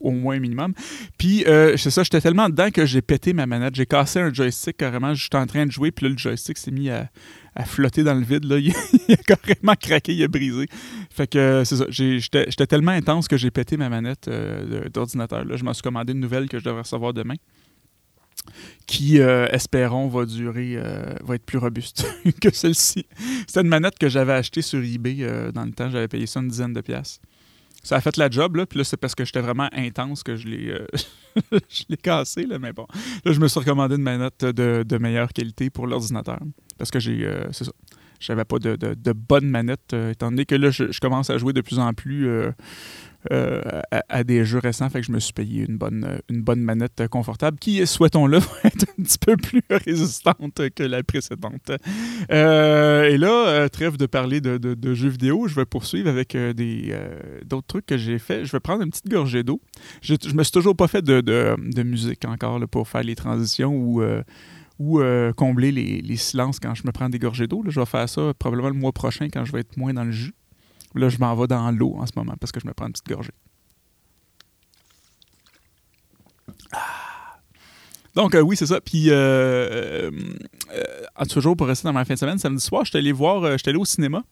au 0.00 0.10
moins 0.10 0.38
minimum. 0.38 0.74
Puis, 1.16 1.44
euh, 1.46 1.76
c'est 1.76 1.90
ça, 1.90 2.02
j'étais 2.02 2.20
tellement 2.20 2.48
dedans 2.48 2.70
que 2.70 2.84
j'ai 2.86 3.02
pété 3.02 3.32
ma 3.32 3.46
manette. 3.46 3.74
J'ai 3.74 3.86
cassé 3.86 4.20
un 4.20 4.32
joystick 4.32 4.76
carrément. 4.76 5.14
J'étais 5.14 5.36
en 5.36 5.46
train 5.46 5.66
de 5.66 5.72
jouer, 5.72 5.90
puis 5.90 6.04
là, 6.04 6.10
le 6.10 6.18
joystick 6.18 6.58
s'est 6.58 6.70
mis 6.70 6.90
à, 6.90 7.08
flotter 7.64 8.04
dans 8.04 8.14
le 8.14 8.24
vide. 8.24 8.44
Là. 8.44 8.58
Il, 8.58 8.72
a 9.12 9.16
carrément 9.16 9.74
craqué, 9.74 10.14
il 10.14 10.22
a 10.22 10.28
brisé. 10.28 10.66
Fait 11.10 11.26
que, 11.26 11.62
c'est 11.64 11.76
ça, 11.76 11.86
j'étais 11.88 12.66
tellement 12.66 12.92
intense 12.92 13.26
que 13.26 13.36
j'ai 13.36 13.50
pété 13.50 13.76
ma 13.76 13.88
manette 13.88 14.30
d'ordinateur. 14.92 15.44
Je 15.56 15.64
m'en 15.64 15.72
suis 15.72 15.82
commandé 15.82 16.12
une 16.12 16.20
nouvelle 16.20 16.48
que 16.48 16.58
je 16.58 16.64
devrais 16.64 16.82
recevoir 16.82 17.14
demain 17.14 17.36
qui, 18.86 19.20
euh, 19.20 19.46
espérons, 19.50 20.08
va 20.08 20.24
durer, 20.24 20.74
euh, 20.76 21.14
va 21.22 21.34
être 21.34 21.44
plus 21.44 21.58
robuste 21.58 22.06
que 22.40 22.52
celle-ci. 22.52 23.06
C'était 23.46 23.60
une 23.60 23.68
manette 23.68 23.98
que 23.98 24.08
j'avais 24.08 24.32
achetée 24.32 24.62
sur 24.62 24.82
eBay 24.82 25.18
euh, 25.20 25.52
dans 25.52 25.64
le 25.64 25.72
temps. 25.72 25.90
J'avais 25.90 26.08
payé 26.08 26.26
ça 26.26 26.40
une 26.40 26.48
dizaine 26.48 26.72
de 26.72 26.80
pièces. 26.80 27.20
Ça 27.82 27.96
a 27.96 28.00
fait 28.00 28.16
la 28.16 28.28
job, 28.28 28.56
là. 28.56 28.66
Puis 28.66 28.78
là, 28.78 28.84
c'est 28.84 28.96
parce 28.96 29.14
que 29.14 29.24
j'étais 29.24 29.40
vraiment 29.40 29.68
intense 29.72 30.22
que 30.22 30.36
je 30.36 30.48
l'ai, 30.48 30.74
je 31.68 31.94
cassé, 31.96 32.44
là. 32.44 32.58
Mais 32.58 32.72
bon, 32.72 32.86
là, 33.24 33.32
je 33.32 33.38
me 33.38 33.48
suis 33.48 33.60
recommandé 33.60 33.96
une 33.96 34.02
manette 34.02 34.44
de, 34.44 34.84
de 34.86 34.98
meilleure 34.98 35.32
qualité 35.32 35.70
pour 35.70 35.86
l'ordinateur. 35.86 36.40
Parce 36.78 36.90
que 36.90 37.00
j'ai, 37.00 37.28
c'est 37.52 37.64
ça. 37.64 37.72
J'avais 38.20 38.44
pas 38.44 38.58
de, 38.58 38.74
de, 38.74 39.12
bonne 39.12 39.46
manette, 39.46 39.92
étant 39.92 40.30
donné 40.30 40.44
que 40.44 40.56
là, 40.56 40.70
je, 40.70 40.98
commence 40.98 41.30
à 41.30 41.38
jouer 41.38 41.52
de 41.52 41.60
plus 41.60 41.78
en 41.78 41.92
plus 41.94 42.26
euh, 43.32 43.60
à, 44.08 44.22
des 44.22 44.44
jeux 44.44 44.60
récents. 44.60 44.88
Fait 44.88 45.00
que 45.00 45.06
je 45.06 45.10
me 45.10 45.18
suis 45.18 45.32
payé 45.32 45.66
une 45.68 45.76
bonne, 45.76 46.04
euh, 46.04 46.18
une 46.30 46.40
bonne 46.40 46.60
manette 46.60 47.08
confortable 47.10 47.58
qui, 47.58 47.84
souhaitons-le, 47.84 48.38
va 48.38 48.46
être 48.62 48.86
un 48.96 49.02
petit 49.02 49.18
peu 49.18 49.36
plus 49.36 49.60
résistante 49.70 50.60
que 50.70 50.84
la 50.84 51.02
précédente. 51.02 51.72
Euh, 52.30 53.10
et 53.10 53.18
là, 53.18 53.68
trêve 53.70 53.96
de 53.96 54.06
parler 54.06 54.40
de, 54.40 54.56
de, 54.56 54.94
jeux 54.94 55.08
vidéo, 55.08 55.48
je 55.48 55.56
vais 55.56 55.64
poursuivre 55.64 56.08
avec 56.08 56.36
des 56.36 56.96
d'autres 57.44 57.66
trucs 57.66 57.86
que 57.86 57.98
j'ai 57.98 58.20
fait. 58.20 58.44
Je 58.44 58.52
vais 58.52 58.60
prendre 58.60 58.84
une 58.84 58.90
petite 58.90 59.08
gorgée 59.08 59.42
d'eau. 59.42 59.60
Je, 60.00 60.14
je 60.24 60.34
me 60.34 60.44
suis 60.44 60.52
toujours 60.52 60.76
pas 60.76 60.86
fait 60.86 61.02
de, 61.02 61.82
musique 61.82 62.24
encore 62.24 62.60
pour 62.68 62.86
faire 62.86 63.02
les 63.02 63.16
transitions 63.16 63.74
ou 63.74 64.00
ou 64.78 65.00
combler 65.36 65.72
les, 65.72 66.00
les, 66.00 66.16
silences 66.16 66.60
quand 66.60 66.74
je 66.74 66.86
me 66.86 66.92
prends 66.92 67.08
des 67.08 67.18
gorgées 67.18 67.46
d'eau. 67.46 67.64
Je 67.66 67.80
vais 67.80 67.86
faire 67.86 68.08
ça 68.08 68.32
probablement 68.38 68.68
le 68.68 68.74
mois 68.74 68.92
prochain 68.92 69.28
quand 69.28 69.44
je 69.44 69.52
vais 69.52 69.60
être 69.60 69.76
moins 69.76 69.92
dans 69.92 70.04
le 70.04 70.12
jus. 70.12 70.34
Là, 70.94 71.08
je 71.08 71.18
m'en 71.18 71.34
vais 71.34 71.46
dans 71.46 71.70
l'eau 71.70 71.96
en 71.96 72.06
ce 72.06 72.12
moment 72.16 72.34
parce 72.40 72.52
que 72.52 72.60
je 72.60 72.66
me 72.66 72.72
prends 72.72 72.86
une 72.86 72.92
petite 72.92 73.08
gorgée. 73.08 73.32
Ah. 76.72 77.08
Donc, 78.18 78.34
euh, 78.34 78.40
oui, 78.40 78.56
c'est 78.56 78.66
ça. 78.66 78.80
Puis, 78.80 79.10
euh, 79.10 80.10
euh, 80.72 81.24
toujours 81.28 81.56
pour 81.56 81.68
rester 81.68 81.86
dans 81.86 81.92
ma 81.92 82.04
fin 82.04 82.14
de 82.14 82.18
semaine, 82.18 82.38
samedi 82.38 82.60
soir, 82.60 82.84
je 82.84 82.90
suis 82.90 82.98
allé 82.98 83.12
voir, 83.12 83.56
je 83.56 83.68
allé 83.68 83.78
au 83.78 83.84
cinéma 83.84 84.24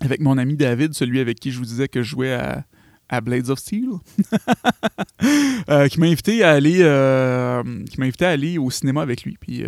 avec 0.00 0.20
mon 0.20 0.38
ami 0.38 0.56
David, 0.56 0.94
celui 0.94 1.20
avec 1.20 1.38
qui 1.38 1.50
je 1.50 1.58
vous 1.58 1.66
disais 1.66 1.88
que 1.88 2.02
je 2.02 2.08
jouais 2.08 2.32
à, 2.32 2.64
Blades 3.20 3.50
of 3.50 3.58
Steel, 3.58 3.90
qui 5.88 6.00
m'a 6.00 6.06
invité 6.06 6.44
à 6.44 6.52
aller, 6.52 6.84
invité 7.98 8.24
à 8.24 8.30
aller 8.30 8.58
au 8.58 8.70
cinéma 8.70 9.02
avec 9.02 9.24
lui. 9.24 9.36
Puis, 9.40 9.64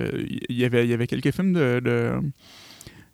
il 0.48 0.56
y 0.56 0.64
avait, 0.64 1.06
quelques 1.06 1.32
films 1.32 1.52
de 1.54 2.20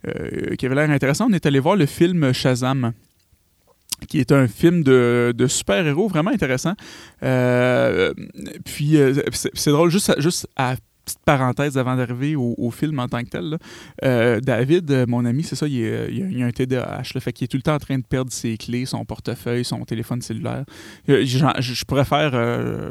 euh, 0.06 0.54
qui 0.54 0.64
avait 0.66 0.76
l'air 0.76 0.90
intéressant. 0.90 1.26
On 1.28 1.32
est 1.32 1.44
allé 1.44 1.58
voir 1.58 1.75
le 1.75 1.87
film 1.87 2.32
Shazam 2.32 2.92
qui 4.08 4.20
est 4.20 4.30
un 4.30 4.47
film 4.47 4.85
de, 4.85 5.35
super-héros 5.49 6.06
vraiment 6.06 6.30
intéressant. 6.30 6.75
Euh, 7.25 8.14
puis, 8.64 8.97
euh, 8.97 9.12
c'est 9.32 9.70
drôle, 9.70 9.90
juste 9.90 10.49
à 10.54 10.76
petite 11.09 11.25
parenthèse 11.25 11.79
avant 11.79 11.97
d'arriver 11.97 12.37
au, 12.37 12.71
film 12.71 12.99
en 12.99 13.09
tant 13.09 13.23
que 13.23 13.31
tel. 13.31 13.59
Euh, 14.05 14.41
David, 14.41 14.91
euh, 14.91 15.07
mon 15.09 15.25
ami, 15.25 15.43
c'est 15.43 15.57
ça, 15.57 15.67
il, 15.67 15.77
il, 15.77 16.43
a, 16.43 16.47
un 16.47 16.50
TDAH. 16.50 17.03
Là, 17.15 17.21
fait 17.21 17.33
qu'il 17.33 17.45
est 17.47 17.49
tout 17.49 17.57
le 17.57 17.62
temps 17.62 17.75
en 17.75 17.79
train 17.79 17.99
de 17.99 18.05
perdre 18.05 18.31
ses 18.31 18.57
clés, 18.57 18.85
son 18.85 19.05
portefeuille, 19.05 19.65
son 19.65 19.85
téléphone 19.85 20.21
cellulaire. 20.21 20.65
Je, 21.07 21.25
je, 21.25 21.85
pourrais 21.85 22.05
faire 22.05 22.33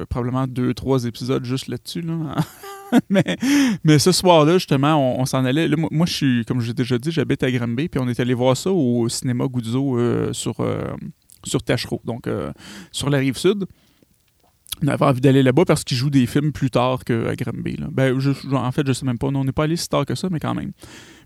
probablement 0.08 0.48
deux, 0.48 0.74
trois 0.74 1.06
épisodes 1.06 1.46
juste 1.46 1.68
là-dessus. 1.68 2.04
mais, 3.10 4.00
ce 4.00 4.12
soir-là, 4.12 4.54
justement, 4.54 5.20
on, 5.20 5.26
s'en 5.26 5.46
allait. 5.46 5.70
moi, 5.92 6.06
je 6.06 6.14
suis, 6.14 6.46
comme 6.46 6.62
j'ai 6.62 6.74
déjà 6.74 6.98
dit, 6.98 7.12
j'habite 7.12 7.44
à 7.44 7.52
Granby, 7.52 7.88
puis 7.90 8.02
on 8.02 8.08
est 8.08 8.20
allé 8.20 8.34
voir 8.34 8.58
ça 8.58 8.72
au 8.72 9.08
cinéma 9.10 9.46
Guzzo 9.48 10.34
sur, 10.34 10.56
sur 11.44 11.64
Tachereau, 11.64 12.02
donc 12.04 12.28
sur 12.92 13.10
la 13.10 13.20
rive 13.20 13.38
sud 13.38 13.66
on 14.84 14.88
avait 14.88 15.06
envie 15.06 15.22
d'aller 15.22 15.44
là-bas 15.44 15.66
parce 15.66 15.84
qu'ils 15.84 15.98
jouent 15.98 16.10
des 16.10 16.26
films 16.28 16.52
plus 16.52 16.70
tard 16.70 17.04
qu'à 17.04 17.36
Granby. 17.36 17.78
Ben, 17.92 18.18
en 18.52 18.72
fait, 18.72 18.86
je 18.86 18.94
sais 18.94 19.06
même 19.06 19.18
pas. 19.18 19.28
on 19.28 19.44
n'est 19.44 19.52
pas 19.52 19.64
allé 19.64 19.76
si 19.76 19.90
tard 19.90 20.06
que 20.06 20.16
ça, 20.16 20.30
mais 20.30 20.40
quand 20.40 20.54
même. 20.54 20.72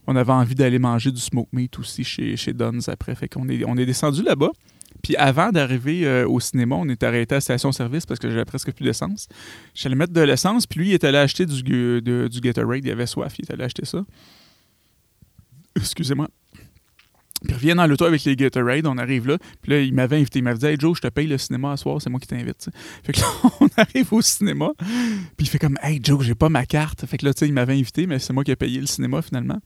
On 0.08 0.15
avait 0.15 0.31
envie 0.31 0.55
d'aller 0.55 0.79
manger 0.79 1.12
du 1.12 1.22
smoke 1.22 1.50
meat 1.51 1.77
aussi 1.77 2.03
chez, 2.03 2.36
chez 2.36 2.53
Duns 2.53 2.79
après. 2.88 3.13
Fait 3.15 3.27
qu'on 3.27 3.48
est, 3.50 3.63
on 3.65 3.77
est 3.77 3.86
descendu 3.86 4.24
là-bas. 4.24 4.51
Puis 5.03 5.15
avant 5.15 5.51
d'arriver 5.51 6.05
euh, 6.05 6.27
au 6.27 6.39
cinéma, 6.39 6.75
on 6.75 6.88
est 6.89 7.03
arrêté 7.03 7.36
à 7.36 7.38
la 7.38 7.41
station-service 7.41 8.05
parce 8.05 8.20
que 8.20 8.29
j'avais 8.29 8.46
presque 8.46 8.72
plus 8.72 8.84
d'essence. 8.84 9.27
J'allais 9.74 9.96
mettre 9.96 10.13
de 10.13 10.22
l'essence, 10.22 10.67
puis 10.67 10.79
lui, 10.79 10.89
il 10.89 10.93
est 10.93 11.03
allé 11.03 11.17
acheter 11.17 11.46
du, 11.46 11.62
du 11.62 12.39
Gatorade. 12.41 12.86
Il 12.86 12.91
avait 12.91 13.05
soif, 13.05 13.34
il 13.39 13.46
est 13.46 13.51
allé 13.53 13.63
acheter 13.63 13.86
ça. 13.86 14.03
Excusez-moi. 15.75 16.27
Puis 17.43 17.53
revient 17.55 17.74
dans 17.75 17.88
l'auto 17.88 18.05
avec 18.05 18.24
les 18.24 18.36
Gatorade, 18.36 18.86
on 18.86 18.98
arrive 18.98 19.27
là. 19.27 19.38
Puis 19.62 19.71
là, 19.71 19.81
il 19.81 19.93
m'avait 19.93 20.17
invité. 20.17 20.39
Il 20.39 20.43
m'avait 20.43 20.60
dit 20.60 20.65
Hey 20.65 20.77
Joe, 20.79 20.95
je 20.95 21.01
te 21.01 21.07
paye 21.07 21.27
le 21.27 21.38
cinéma 21.38 21.71
à 21.71 21.77
soir, 21.77 22.01
c'est 22.01 22.10
moi 22.10 22.19
qui 22.19 22.27
t'invite. 22.27 22.69
Fait 23.03 23.13
que 23.13 23.19
là, 23.19 23.27
on 23.60 23.67
arrive 23.77 24.13
au 24.13 24.21
cinéma. 24.21 24.71
Puis 24.77 25.45
il 25.45 25.48
fait 25.48 25.60
comme 25.60 25.77
Hey 25.81 26.00
Joe, 26.03 26.24
j'ai 26.24 26.36
pas 26.36 26.50
ma 26.50 26.65
carte. 26.65 27.05
Fait 27.05 27.17
que 27.17 27.25
là, 27.25 27.33
tu 27.33 27.39
sais, 27.39 27.48
il 27.48 27.53
m'avait 27.53 27.74
invité, 27.74 28.05
mais 28.07 28.19
c'est 28.19 28.33
moi 28.33 28.43
qui 28.43 28.51
ai 28.51 28.55
payé 28.55 28.79
le 28.79 28.88
cinéma 28.88 29.21
finalement. 29.21 29.60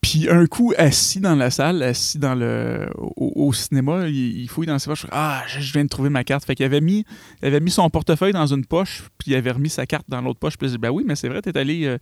Puis 0.00 0.30
un 0.30 0.46
coup, 0.46 0.72
assis 0.78 1.20
dans 1.20 1.34
la 1.34 1.50
salle, 1.50 1.82
assis 1.82 2.18
dans 2.18 2.34
le 2.34 2.88
au, 2.96 3.52
cinéma, 3.52 4.08
il, 4.08 4.48
fouille 4.48 4.66
dans 4.66 4.78
ses 4.78 4.88
poches. 4.88 5.06
Ah, 5.10 5.42
je, 5.46 5.72
viens 5.72 5.84
de 5.84 5.90
trouver 5.90 6.08
ma 6.08 6.24
carte. 6.24 6.44
Fait 6.44 6.54
qu'il 6.54 6.64
avait 6.64 6.80
mis, 6.80 7.04
il 7.42 7.48
avait 7.48 7.60
mis 7.60 7.70
son 7.70 7.88
portefeuille 7.90 8.32
dans 8.32 8.46
une 8.46 8.64
poche, 8.64 9.02
puis 9.18 9.32
il 9.32 9.34
avait 9.34 9.50
remis 9.50 9.68
sa 9.68 9.84
carte 9.84 10.06
dans 10.08 10.22
l'autre 10.22 10.38
poche. 10.38 10.56
Puis 10.56 10.68
il 10.68 10.70
dit, 10.70 10.78
ben 10.78 10.88
oui, 10.88 11.04
mais 11.06 11.16
c'est 11.16 11.28
vrai, 11.28 11.42
t'es 11.42 11.56
allé, 11.58 11.84
euh, 11.84 11.98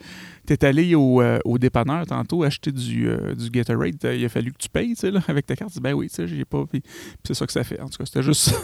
es 0.49 0.64
allé 0.64 0.95
au, 0.95 1.21
euh, 1.21 1.38
au, 1.45 1.59
dépanneur 1.59 2.07
tantôt 2.07 2.45
acheter 2.45 2.71
du, 2.71 3.09
euh, 3.09 3.35
du 3.35 3.50
Gatorade. 3.50 3.97
Il 4.05 4.25
a 4.25 4.28
fallu 4.28 4.52
que 4.52 4.59
tu 4.59 4.69
payes, 4.69 4.90
tu 4.90 5.00
sais, 5.00 5.11
là, 5.11 5.21
avec 5.26 5.47
ta 5.47 5.57
carte. 5.57 5.76
ben 5.81 5.93
oui, 5.93 6.09
tu 6.09 6.14
sais, 6.14 6.28
j'ai 6.28 6.45
pas. 6.45 6.64
Puis, 6.71 6.83
c'est 7.25 7.35
ça 7.35 7.47
que 7.47 7.52
ça 7.52 7.64
fait. 7.64 7.81
En 7.81 7.88
tout 7.88 7.99
cas, 7.99 8.07
c'était 8.07 8.23
juste, 8.23 8.55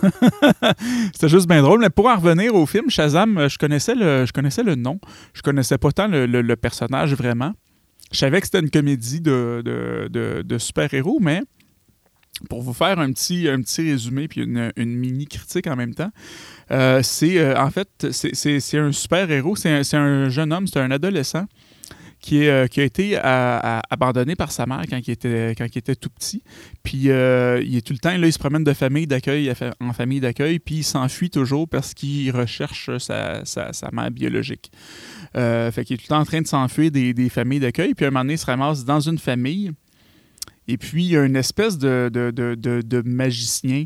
c'était 1.13 1.29
juste 1.29 1.49
bien 1.49 1.61
drôle. 1.61 1.81
Mais 1.81 1.91
pour 1.91 2.07
en 2.07 2.15
revenir 2.17 2.55
au 2.55 2.67
film, 2.67 2.89
Shazam, 2.89 3.49
je 3.49 3.59
connaissais 3.59 3.97
le, 3.97 4.27
je 4.27 4.33
connaissais 4.33 4.63
le 4.63 4.77
nom. 4.77 5.01
Je 5.33 5.43
connaissais 5.43 5.77
pas 5.77 5.91
tant 5.91 6.07
le 6.07 6.55
personnage 6.55 7.15
vraiment. 7.15 7.53
Je 8.15 8.21
savais 8.21 8.41
que 8.41 8.47
c'était 8.47 8.61
une 8.61 8.71
comédie 8.71 9.21
de, 9.21 10.57
super-héros, 10.59 11.19
mais 11.21 11.43
pour 12.49 12.63
vous 12.63 12.73
faire 12.73 13.01
un 13.01 13.13
petit, 13.13 13.49
un 13.49 13.61
petit 13.61 13.83
résumé 13.83 14.29
puis 14.29 14.43
une, 14.43 14.73
mini 14.77 15.27
critique 15.27 15.67
en 15.67 15.75
même 15.75 15.95
temps, 15.95 16.11
euh, 16.71 17.03
c'est 17.03 17.39
euh, 17.39 17.61
en 17.61 17.71
fait 17.71 17.89
c'est 18.13 18.79
un 18.79 18.93
super-héros, 18.93 19.57
c'est 19.57 19.95
un, 19.95 20.29
jeune 20.29 20.53
homme, 20.53 20.69
c'est 20.69 20.79
un 20.79 20.93
adolescent 20.93 21.47
qui, 22.25 22.49
euh, 22.49 22.67
qui 22.69 22.81
a 22.81 22.85
été 22.85 23.19
abandonné 23.19 24.35
par 24.35 24.51
sa 24.51 24.65
mère 24.65 24.85
quand 24.89 24.99
il 25.07 25.11
était, 25.11 25.55
quand 25.59 25.67
il 25.67 25.79
était 25.79 25.95
tout 25.95 26.09
petit. 26.09 26.43
Puis 26.83 27.09
il 27.09 27.11
est 27.11 27.87
tout 27.87 27.93
le 27.93 27.99
temps, 27.99 28.17
là, 28.17 28.27
il 28.27 28.33
se 28.33 28.39
promène 28.39 28.65
de 28.65 28.73
famille 28.73 29.07
d'accueil 29.07 29.53
en 29.79 29.93
famille 29.93 30.21
d'accueil, 30.21 30.59
puis 30.59 30.77
il 30.77 30.85
s'enfuit 30.85 31.29
toujours 31.29 31.69
parce 31.69 31.93
qu'il 31.93 32.31
recherche 32.31 32.97
sa, 32.97 33.45
sa, 33.45 33.75
sa, 33.75 33.91
mère 33.91 34.11
biologique. 34.11 34.73
Euh, 35.37 35.71
fait 35.71 35.85
qu'il 35.85 35.95
est 35.95 35.99
tout 35.99 36.05
le 36.05 36.15
temps 36.15 36.21
en 36.21 36.25
train 36.25 36.41
de 36.41 36.47
s'enfuir 36.47 36.91
des, 36.91 37.29
familles 37.29 37.61
d'accueil. 37.61 37.93
Puis 37.93 38.07
un 38.07 38.11
moment 38.11 38.21
donné, 38.21 38.35
il 38.35 38.39
se 38.39 38.47
ramasse 38.47 38.87
dans 38.87 39.01
une 39.01 39.19
famille. 39.19 39.73
Et 40.67 40.79
puis, 40.79 41.05
il 41.05 41.11
y 41.11 41.17
a 41.19 41.25
une 41.25 41.37
espèce 41.37 41.77
de, 41.77 42.09
de, 42.11 43.03
magicien 43.05 43.85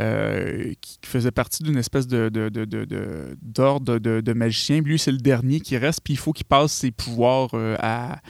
euh, 0.00 0.72
qui 0.80 0.98
faisait 1.04 1.30
partie 1.30 1.62
d'une 1.62 1.76
espèce 1.76 2.06
de, 2.06 2.30
d'ordre 3.42 3.98
de, 3.98 4.32
magicien. 4.32 4.80
Lui, 4.80 4.98
c'est 4.98 5.12
le 5.12 5.18
dernier 5.18 5.60
qui 5.60 5.76
reste, 5.76 6.00
puis 6.02 6.14
il 6.14 6.16
faut 6.16 6.32
qu'il 6.32 6.46
passe 6.46 6.72
ses 6.72 6.90
pouvoirs 6.90 7.50
euh, 7.52 7.76
à, 7.78 8.20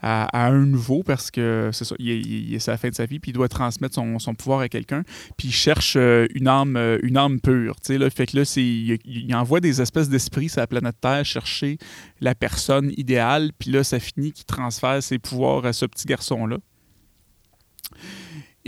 un 0.00 0.64
nouveau 0.64 1.02
parce 1.02 1.32
que 1.32 1.70
c'est 1.72 2.68
la 2.68 2.76
fin 2.76 2.88
de 2.88 2.94
sa 2.94 3.04
vie, 3.04 3.18
puis 3.18 3.32
il 3.32 3.34
doit 3.34 3.48
transmettre 3.48 3.96
son, 3.96 4.34
pouvoir 4.36 4.60
à 4.60 4.68
quelqu'un, 4.68 5.02
puis 5.36 5.48
il 5.48 5.52
cherche 5.52 5.96
euh, 5.96 6.28
une 6.36 6.46
âme, 6.46 6.78
une 7.02 7.16
âme 7.16 7.40
pure. 7.40 7.74
Fait 7.82 8.26
que 8.26 8.36
là, 8.36 8.52
il, 8.56 8.98
il, 9.04 9.34
envoie 9.34 9.58
des 9.58 9.80
espèces 9.82 10.08
d'esprits 10.08 10.48
sur 10.48 10.60
la 10.60 10.68
planète 10.68 11.00
Terre 11.00 11.24
chercher 11.24 11.78
la 12.20 12.36
personne 12.36 12.92
idéale, 12.96 13.50
puis 13.58 13.72
là, 13.72 13.82
ça 13.82 13.98
finit 13.98 14.30
qu'il 14.30 14.44
transfère 14.44 15.02
ses 15.02 15.18
pouvoirs 15.18 15.66
à 15.66 15.72
ce 15.72 15.84
petit 15.84 16.06
garçon-là. 16.06 16.58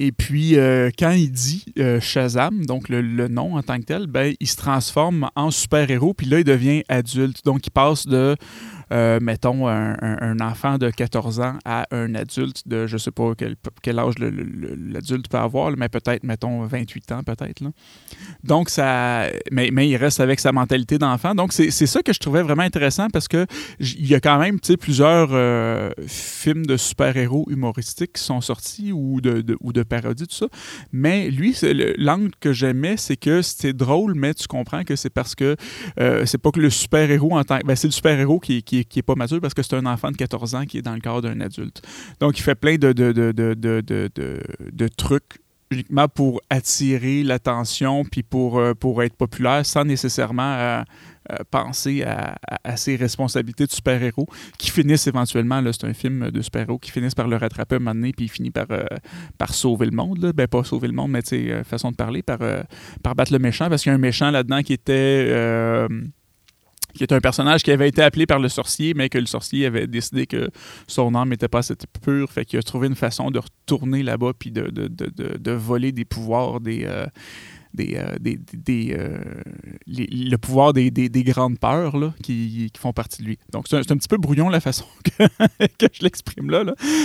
Et 0.02 0.12
puis, 0.12 0.56
euh, 0.56 0.88
quand 0.98 1.10
il 1.10 1.30
dit 1.30 1.62
Shazam, 2.00 2.64
donc 2.64 2.88
le, 2.88 3.02
le, 3.02 3.28
nom 3.28 3.56
en 3.56 3.62
tant 3.62 3.78
que 3.78 3.84
tel, 3.84 4.06
ben, 4.06 4.34
il 4.40 4.46
se 4.46 4.56
transforme 4.56 5.28
en 5.36 5.50
super-héros, 5.50 6.14
puis 6.14 6.26
là, 6.26 6.38
il 6.38 6.44
devient 6.44 6.82
adulte. 6.88 7.44
Donc, 7.44 7.66
il 7.66 7.70
passe 7.70 8.06
de 8.06 8.34
euh, 8.92 9.18
mettons, 9.20 9.68
un, 9.68 10.40
enfant 10.40 10.78
de 10.78 10.90
14 10.90 11.40
ans 11.40 11.58
à 11.64 11.86
un 11.90 12.14
adulte 12.14 12.66
de, 12.66 12.86
je 12.86 12.96
sais 12.96 13.10
pas 13.10 13.34
quel, 13.36 13.56
quel 13.82 13.98
âge 13.98 14.14
l'adulte 14.18 15.28
peut 15.28 15.38
avoir, 15.38 15.76
mais 15.76 15.88
peut-être, 15.88 16.24
mettons, 16.24 16.64
28 16.64 17.12
ans, 17.12 17.22
peut-être. 17.22 17.62
Donc, 18.44 18.70
ça. 18.70 19.26
Mais, 19.50 19.70
mais 19.72 19.88
il 19.88 19.96
reste 19.96 20.20
avec 20.20 20.40
sa 20.40 20.52
mentalité 20.52 20.98
d'enfant. 20.98 21.34
Donc, 21.34 21.52
c'est 21.52 21.70
ça 21.70 22.02
que 22.02 22.12
je 22.12 22.18
trouvais 22.18 22.42
vraiment 22.42 22.62
intéressant 22.62 23.08
parce 23.12 23.28
que 23.28 23.46
il 23.80 24.06
y 24.06 24.14
a 24.14 24.20
quand 24.20 24.38
même, 24.38 24.58
plusieurs 24.80 25.30
euh, 25.32 25.90
films 26.06 26.66
de 26.66 26.76
super-héros 26.76 27.46
humoristiques 27.50 28.14
qui 28.14 28.22
sont 28.22 28.40
sortis 28.40 28.92
ou 28.92 29.20
de, 29.20 29.44
ou 29.60 29.72
de 29.72 29.82
parodies, 29.82 30.26
tout 30.26 30.34
ça. 30.34 30.48
Mais 30.92 31.30
lui, 31.30 31.56
l'angle 31.98 32.30
que 32.40 32.52
j'aimais, 32.52 32.96
c'est 32.96 33.16
que 33.16 33.42
c'était 33.42 33.72
drôle, 33.72 34.14
mais 34.14 34.34
tu 34.34 34.46
comprends 34.46 34.84
que 34.84 34.96
c'est 34.96 35.10
parce 35.10 35.34
que 35.34 35.56
euh, 35.98 36.24
c'est 36.26 36.38
pas 36.38 36.50
que 36.50 36.60
le 36.60 36.70
super-héros 36.70 37.36
en 37.36 37.44
tant 37.44 37.58
ben, 37.64 37.76
c'est 37.76 37.88
le 37.88 37.92
super-héros 37.92 38.40
qui, 38.40 38.62
qui, 38.62 38.79
qui 38.84 39.00
est 39.00 39.02
pas 39.02 39.14
mature 39.14 39.40
parce 39.40 39.54
que 39.54 39.62
c'est 39.62 39.76
un 39.76 39.86
enfant 39.86 40.10
de 40.10 40.16
14 40.16 40.54
ans 40.54 40.64
qui 40.64 40.78
est 40.78 40.82
dans 40.82 40.94
le 40.94 41.00
corps 41.00 41.22
d'un 41.22 41.40
adulte. 41.40 41.82
Donc, 42.20 42.38
il 42.38 42.42
fait 42.42 42.54
plein 42.54 42.76
de, 42.76 42.92
de, 42.92 43.12
de, 43.12 43.32
de 44.72 44.88
trucs 44.88 45.40
uniquement 45.70 46.08
pour 46.08 46.40
attirer 46.50 47.22
l'attention 47.22 48.04
puis 48.04 48.22
pour, 48.22 48.58
euh, 48.58 48.74
pour 48.74 49.02
être 49.02 49.14
populaire 49.14 49.64
sans 49.64 49.84
nécessairement 49.84 50.54
euh, 50.54 50.82
euh, 51.30 51.36
penser 51.50 52.02
à, 52.02 52.76
ses 52.76 52.96
responsabilités 52.96 53.66
de 53.66 53.70
super-héros 53.70 54.26
qui 54.58 54.70
finissent 54.70 55.06
éventuellement, 55.06 55.62
c'est 55.72 55.84
un 55.84 55.94
film 55.94 56.30
de 56.30 56.40
super-héros, 56.42 56.78
qui 56.78 56.90
finissent 56.90 57.14
par 57.14 57.28
le 57.28 57.36
rattraper 57.36 57.76
un 57.76 57.78
moment 57.78 57.94
donné 57.94 58.12
puis 58.12 58.24
il 58.24 58.28
finit 58.28 58.50
par, 58.50 58.66
par 59.38 59.54
sauver 59.54 59.86
le 59.86 59.92
monde. 59.92 60.18
Là. 60.18 60.32
Ben, 60.32 60.48
pas 60.48 60.64
sauver 60.64 60.88
le 60.88 60.94
monde, 60.94 61.12
mais 61.12 61.22
façon 61.62 61.92
de 61.92 61.96
parler, 61.96 62.22
par, 62.22 62.38
par 63.02 63.14
battre 63.14 63.32
le 63.32 63.38
méchant 63.38 63.68
parce 63.68 63.82
qu'il 63.82 63.90
y 63.90 63.92
a 63.92 63.94
un 63.94 63.98
méchant 63.98 64.30
là-dedans 64.30 64.62
qui 64.62 64.72
était 64.72 65.86
qui 66.94 67.02
est 67.02 67.12
un 67.12 67.20
personnage 67.20 67.62
qui 67.62 67.70
avait 67.70 67.88
été 67.88 68.02
appelé 68.02 68.26
par 68.26 68.38
le 68.38 68.48
sorcier, 68.48 68.94
mais 68.94 69.08
que 69.08 69.18
le 69.18 69.26
sorcier 69.26 69.66
avait 69.66 69.86
décidé 69.86 70.26
que 70.26 70.50
son 70.86 71.14
âme 71.14 71.30
n'était 71.30 71.48
pas 71.48 71.58
assez 71.58 71.74
pure, 72.02 72.30
fait 72.30 72.44
qu'il 72.44 72.58
a 72.58 72.62
trouvé 72.62 72.88
une 72.88 72.96
façon 72.96 73.30
de 73.30 73.38
retourner 73.38 74.02
là-bas 74.02 74.32
puis 74.38 74.50
de, 74.50 74.62
de, 74.62 74.88
de, 74.88 75.36
de, 75.36 75.52
voler 75.52 75.92
des 75.92 76.04
pouvoirs 76.04 76.60
des, 76.60 76.84
euh, 76.84 77.06
des, 77.74 77.96
euh, 77.96 78.16
des, 78.20 78.96
euh, 78.98 79.18
le 79.86 80.36
pouvoir 80.36 80.72
des, 80.72 80.90
grandes 81.24 81.58
peurs 81.58 81.96
là, 81.96 82.12
qui, 82.22 82.70
font 82.78 82.92
partie 82.92 83.22
de 83.22 83.28
lui. 83.28 83.38
Donc, 83.52 83.66
c'est 83.68 83.76
un, 83.76 83.96
petit 83.96 84.08
peu 84.08 84.16
brouillon 84.16 84.48
la 84.48 84.60
façon 84.60 84.84
que, 85.18 85.86
je 85.92 86.02
l'exprime 86.02 86.50
là, 86.50 86.64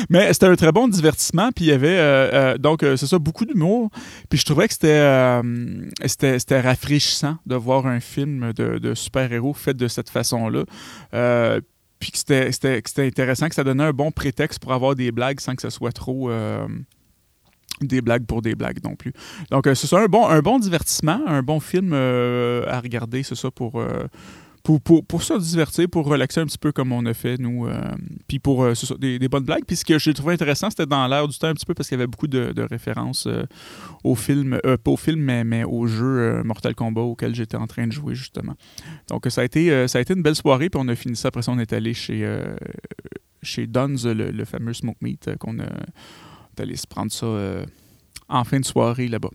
Mais 0.09 0.31
c'était 0.33 0.47
un 0.47 0.55
très 0.55 0.71
bon 0.71 0.87
divertissement. 0.87 1.51
Puis 1.51 1.65
il 1.65 1.67
y 1.69 1.71
avait, 1.71 1.97
euh, 1.97 2.57
donc, 2.57 2.79
c'est 2.81 3.07
ça, 3.07 3.19
beaucoup 3.19 3.45
d'humour. 3.45 3.89
Puis 4.29 4.39
je 4.39 4.45
trouvais 4.45 4.67
que 4.67 4.73
c'était, 4.73 5.41
c'était, 6.37 6.61
rafraîchissant 6.61 7.37
de 7.45 7.55
voir 7.55 7.85
un 7.87 7.99
film 7.99 8.53
de, 8.53 8.79
de 8.79 8.95
super-héros 8.95 9.53
fait 9.53 9.75
de 9.75 9.87
cette 9.87 10.09
façon-là 10.09 10.63
puis 11.97 12.11
que 12.11 12.17
c'était, 12.17 13.07
intéressant, 13.07 13.47
que 13.47 13.55
ça 13.55 13.63
donnait 13.63 13.85
un 13.85 13.93
bon 13.93 14.11
prétexte 14.11 14.59
pour 14.59 14.73
avoir 14.73 14.95
des 14.95 15.11
blagues 15.11 15.39
sans 15.39 15.55
que 15.55 15.61
ce 15.61 15.69
soit 15.69 15.93
trop, 15.93 16.29
des 17.81 18.01
blagues 18.01 18.25
pour 18.25 18.41
des 18.41 18.55
blagues 18.55 18.83
non 18.83 18.95
plus. 18.95 19.13
Donc, 19.51 19.67
euh, 19.67 19.75
c'est 19.75 19.87
ça, 19.87 19.99
un 19.99 20.07
bon, 20.07 20.27
un 20.27 20.41
bon 20.41 20.59
divertissement, 20.59 21.21
un 21.27 21.43
bon 21.43 21.59
film 21.59 21.91
euh, 21.93 22.65
à 22.67 22.79
regarder, 22.79 23.23
c'est 23.23 23.35
ça, 23.35 23.51
pour, 23.51 23.79
euh, 23.79 24.07
pour, 24.63 24.81
pour, 24.81 25.05
pour, 25.05 25.21
se 25.21 25.37
divertir, 25.37 25.87
pour 25.89 26.05
relaxer 26.05 26.39
un 26.39 26.45
petit 26.45 26.57
peu 26.57 26.71
comme 26.71 26.91
on 26.91 27.05
a 27.05 27.13
fait, 27.13 27.37
nous. 27.37 27.67
puis 28.27 28.39
pour, 28.39 28.65
des, 28.97 29.19
des, 29.19 29.27
bonnes 29.27 29.43
blagues. 29.43 29.63
Puis 29.67 29.75
ce 29.75 29.85
que 29.85 29.99
j'ai 29.99 30.13
trouvé 30.13 30.33
intéressant, 30.33 30.71
c'était 30.71 30.87
dans 30.87 31.05
l'air 31.07 31.27
du 31.27 31.37
temps 31.37 31.49
un 31.49 31.53
petit 31.53 31.67
peu 31.67 31.75
parce 31.75 31.87
qu'il 31.87 31.97
y 31.97 32.01
avait 32.01 32.07
beaucoup 32.07 32.27
de, 32.27 32.51
de 32.51 32.63
références 32.63 33.27
au 34.03 34.15
film, 34.15 34.59
pas 34.63 34.91
au 34.91 34.97
film, 34.97 35.19
mais, 35.19 35.43
mais 35.43 35.63
au 35.63 35.85
jeu 35.85 36.41
Mortal 36.43 36.73
Kombat 36.73 37.01
auquel 37.01 37.35
j'étais 37.35 37.57
en 37.57 37.67
train 37.67 37.85
de 37.85 37.91
jouer, 37.91 38.15
justement. 38.15 38.55
Donc, 39.07 39.27
ça 39.29 39.41
a 39.41 39.43
été, 39.43 39.87
ça 39.87 39.99
a 39.99 40.01
été 40.01 40.15
une 40.15 40.23
belle 40.23 40.35
soirée, 40.35 40.71
puis 40.71 40.81
on 40.83 40.87
a 40.87 40.95
fini 40.95 41.15
ça. 41.15 41.27
Après 41.27 41.43
ça, 41.43 41.51
on 41.51 41.59
est 41.59 41.71
allé 41.71 41.93
chez, 41.93 42.27
chez 43.43 43.67
Duns, 43.67 43.97
le, 44.03 44.31
le 44.31 44.45
fameux 44.45 44.73
Smoke 44.73 44.97
Meat 45.01 45.29
qu'on 45.37 45.59
a 45.59 45.69
d'aller 46.55 46.75
se 46.75 46.87
prendre 46.87 47.11
ça 47.11 47.25
euh, 47.25 47.65
en 48.29 48.43
fin 48.43 48.59
de 48.59 48.65
soirée 48.65 49.07
là-bas. 49.07 49.29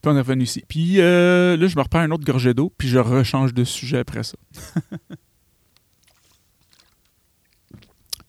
Puis 0.00 0.10
on 0.10 0.16
est 0.16 0.20
revenu 0.20 0.44
ici. 0.44 0.64
Puis 0.66 1.00
euh, 1.00 1.56
là, 1.56 1.66
je 1.66 1.76
me 1.76 1.82
reprends 1.82 2.00
un 2.00 2.10
autre 2.10 2.24
gorgée 2.24 2.54
d'eau, 2.54 2.72
puis 2.76 2.88
je 2.88 2.98
rechange 2.98 3.54
de 3.54 3.64
sujet 3.64 3.98
après 3.98 4.24
ça. 4.24 4.36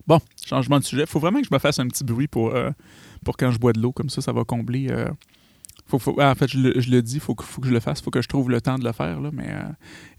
bon, 0.08 0.20
changement 0.46 0.80
de 0.80 0.84
sujet. 0.84 1.06
Faut 1.06 1.20
vraiment 1.20 1.40
que 1.42 1.48
je 1.48 1.54
me 1.54 1.60
fasse 1.60 1.80
un 1.80 1.88
petit 1.88 2.04
bruit 2.04 2.28
pour, 2.28 2.54
euh, 2.54 2.70
pour 3.26 3.38
quand 3.38 3.52
je 3.52 3.58
bois 3.58 3.74
de 3.74 3.82
l'eau, 3.82 3.92
comme 3.92 4.10
ça, 4.10 4.22
ça 4.22 4.32
va 4.32 4.44
combler 4.44 4.88
faut, 5.86 6.22
en 6.22 6.36
fait, 6.36 6.50
je 6.50 6.58
le, 6.58 7.02
dis, 7.02 7.16
il 7.16 7.20
faut, 7.20 7.36
que 7.36 7.44
je 7.64 7.72
le 7.72 7.80
fasse, 7.80 8.00
il 8.00 8.04
faut 8.04 8.12
que 8.12 8.22
je 8.22 8.28
trouve 8.28 8.50
le 8.50 8.62
temps 8.62 8.78
de 8.78 8.84
le 8.84 8.92
faire. 8.92 9.20
Mais 9.32 9.50
euh, 9.50 9.64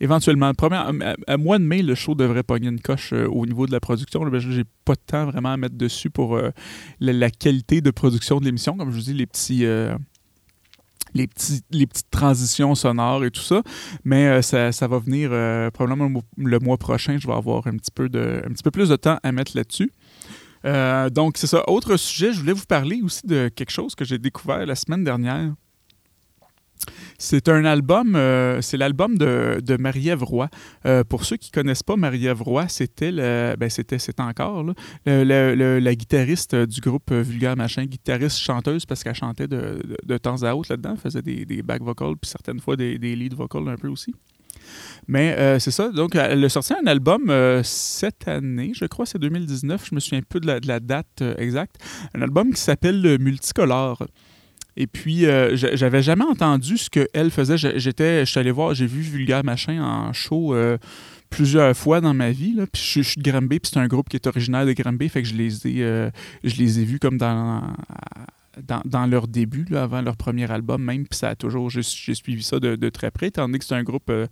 éventuellement, 0.00 0.52
à, 1.26 1.36
mois 1.36 1.58
de 1.58 1.64
mai, 1.64 1.82
le 1.82 1.94
show 1.94 2.14
devrait 2.14 2.42
pogner 2.42 2.68
une 2.68 2.80
coche 2.80 3.12
euh, 3.12 3.26
au 3.26 3.46
niveau 3.46 3.66
de 3.66 3.72
la 3.72 3.80
production. 3.80 4.28
Je 4.30 4.50
j'ai 4.50 4.64
pas 4.84 4.94
de 4.94 5.00
temps 5.06 5.26
vraiment 5.26 5.52
à 5.52 5.56
mettre 5.56 5.76
dessus 5.76 6.10
pour 6.10 6.36
euh, 6.36 6.50
la, 7.00 7.30
qualité 7.30 7.80
de 7.80 7.90
production 7.90 8.40
de 8.40 8.44
l'émission. 8.44 8.76
Comme 8.76 8.90
je 8.90 8.96
vous 8.96 9.02
dis, 9.02 9.14
les 9.14 9.26
petits. 9.26 9.64
les, 11.14 11.26
petits, 11.26 11.62
les 11.70 11.86
petites 11.86 12.10
transitions 12.10 12.74
sonores 12.74 13.24
et 13.24 13.30
tout 13.30 13.40
ça. 13.40 13.62
Mais 14.04 14.42
ça, 14.42 14.70
ça, 14.70 14.86
va 14.86 14.98
venir 14.98 15.30
probablement 15.72 16.22
le 16.36 16.58
mois 16.58 16.76
prochain. 16.76 17.16
Je 17.18 17.26
vais 17.26 17.34
avoir 17.34 17.66
un 17.66 17.76
petit 17.76 17.90
peu, 17.92 18.08
de, 18.08 18.42
un 18.44 18.52
petit 18.52 18.62
peu 18.62 18.70
plus 18.70 18.90
de 18.90 18.96
temps 18.96 19.18
à 19.22 19.32
mettre 19.32 19.56
là-dessus. 19.56 19.90
Donc, 21.10 21.36
c'est 21.36 21.46
ça. 21.46 21.68
Autre 21.68 21.96
sujet, 21.96 22.32
je 22.32 22.40
voulais 22.40 22.52
vous 22.52 22.66
parler 22.66 23.00
aussi 23.02 23.26
de 23.26 23.48
quelque 23.48 23.70
chose 23.70 23.94
que 23.94 24.04
j'ai 24.04 24.18
découvert 24.18 24.64
la 24.64 24.74
semaine 24.74 25.04
dernière. 25.04 25.52
C'est 27.18 27.48
un 27.48 27.64
album, 27.64 28.16
euh, 28.16 28.60
c'est 28.60 28.76
l'album 28.76 29.16
de, 29.16 29.60
de 29.64 29.76
Marie-Ève. 29.76 30.24
Euh, 30.86 31.04
pour 31.04 31.24
ceux 31.24 31.36
qui 31.36 31.50
ne 31.50 31.62
connaissent 31.62 31.82
pas 31.82 31.96
Marie-Ève 31.96 32.42
c'était 32.68 33.12
ben 33.12 33.70
c'était 33.70 33.98
c'est 33.98 34.20
encore 34.20 34.64
la 35.06 35.94
guitariste 35.94 36.54
du 36.54 36.80
groupe 36.80 37.12
Vulgaire 37.12 37.56
Machin, 37.56 37.84
guitariste 37.84 38.38
chanteuse 38.38 38.84
parce 38.86 39.02
qu'elle 39.04 39.14
chantait 39.14 39.48
de, 39.48 39.80
de, 40.04 40.18
temps 40.18 40.42
à 40.42 40.54
autre 40.54 40.72
là-dedans, 40.72 40.96
faisait 40.96 41.22
des, 41.22 41.44
des 41.44 41.62
back 41.62 41.82
vocals 41.82 42.16
puis 42.20 42.30
certaines 42.30 42.60
fois 42.60 42.76
des, 42.76 42.98
des 42.98 43.14
lead 43.16 43.34
vocals 43.34 43.68
un 43.68 43.76
peu 43.76 43.88
aussi. 43.88 44.14
Mais 45.06 45.34
euh, 45.38 45.58
c'est 45.58 45.70
ça. 45.70 45.90
Donc, 45.90 46.14
elle 46.14 46.44
a 46.44 46.48
sorti 46.48 46.72
un 46.72 46.86
album 46.86 47.32
cette 47.62 48.28
année, 48.28 48.72
je 48.74 48.86
crois, 48.86 49.06
c'est 49.06 49.18
2019. 49.18 49.88
Je 49.88 49.94
me 49.94 50.00
souviens 50.00 50.22
peu 50.26 50.40
de 50.40 50.46
la, 50.46 50.80
date 50.80 51.22
exacte. 51.38 51.76
Un 52.14 52.22
album 52.22 52.52
qui 52.52 52.60
s'appelle 52.60 53.18
Multicolore. 53.20 54.04
Et 54.76 54.86
puis, 54.86 55.26
euh, 55.26 55.56
j'avais 55.56 56.02
jamais 56.02 56.24
entendu 56.24 56.76
ce 56.78 56.90
qu'elle 56.90 57.30
faisait. 57.30 57.56
J'étais, 57.56 58.24
je 58.24 58.30
suis 58.30 58.40
allé 58.40 58.50
voir, 58.50 58.74
j'ai 58.74 58.86
vu 58.86 59.02
Vulgaire 59.02 59.44
Machin 59.44 59.80
en 59.82 60.12
show 60.12 60.52
euh, 60.54 60.78
plusieurs 61.30 61.76
fois 61.76 62.00
dans 62.00 62.14
ma 62.14 62.32
vie. 62.32 62.56
Puis 62.72 62.82
je, 62.82 63.02
suis 63.02 63.20
de 63.20 63.30
Granby, 63.30 63.60
puis 63.60 63.70
c'est 63.72 63.78
un 63.78 63.86
groupe 63.86 64.08
qui 64.08 64.16
est 64.16 64.26
originaire 64.26 64.66
de 64.66 64.72
Granby, 64.72 65.08
fait 65.08 65.22
que 65.22 65.28
je 65.28 65.34
les 65.34 65.66
ai, 65.66 65.82
euh, 65.82 66.10
je 66.42 66.56
les 66.56 66.80
ai 66.80 66.84
vus 66.84 66.98
comme 66.98 67.18
dans 67.18 67.62
dans, 68.62 69.06
leur 69.06 69.28
début, 69.28 69.66
avant 69.74 70.02
leur 70.02 70.16
premier 70.16 70.50
album 70.50 70.82
même, 70.82 71.06
puis 71.06 71.18
ça 71.18 71.30
a 71.30 71.34
toujours, 71.34 71.70
j'ai 71.70 71.82
suivi 71.82 72.42
ça 72.42 72.60
de, 72.60 72.88
très 72.88 73.10
près, 73.10 73.28
étant 73.28 73.46
donné 73.46 73.58
que 73.58 73.64
c'est 73.64 73.74
un 73.74 73.82
groupe 73.82 74.10
euh, 74.10 74.26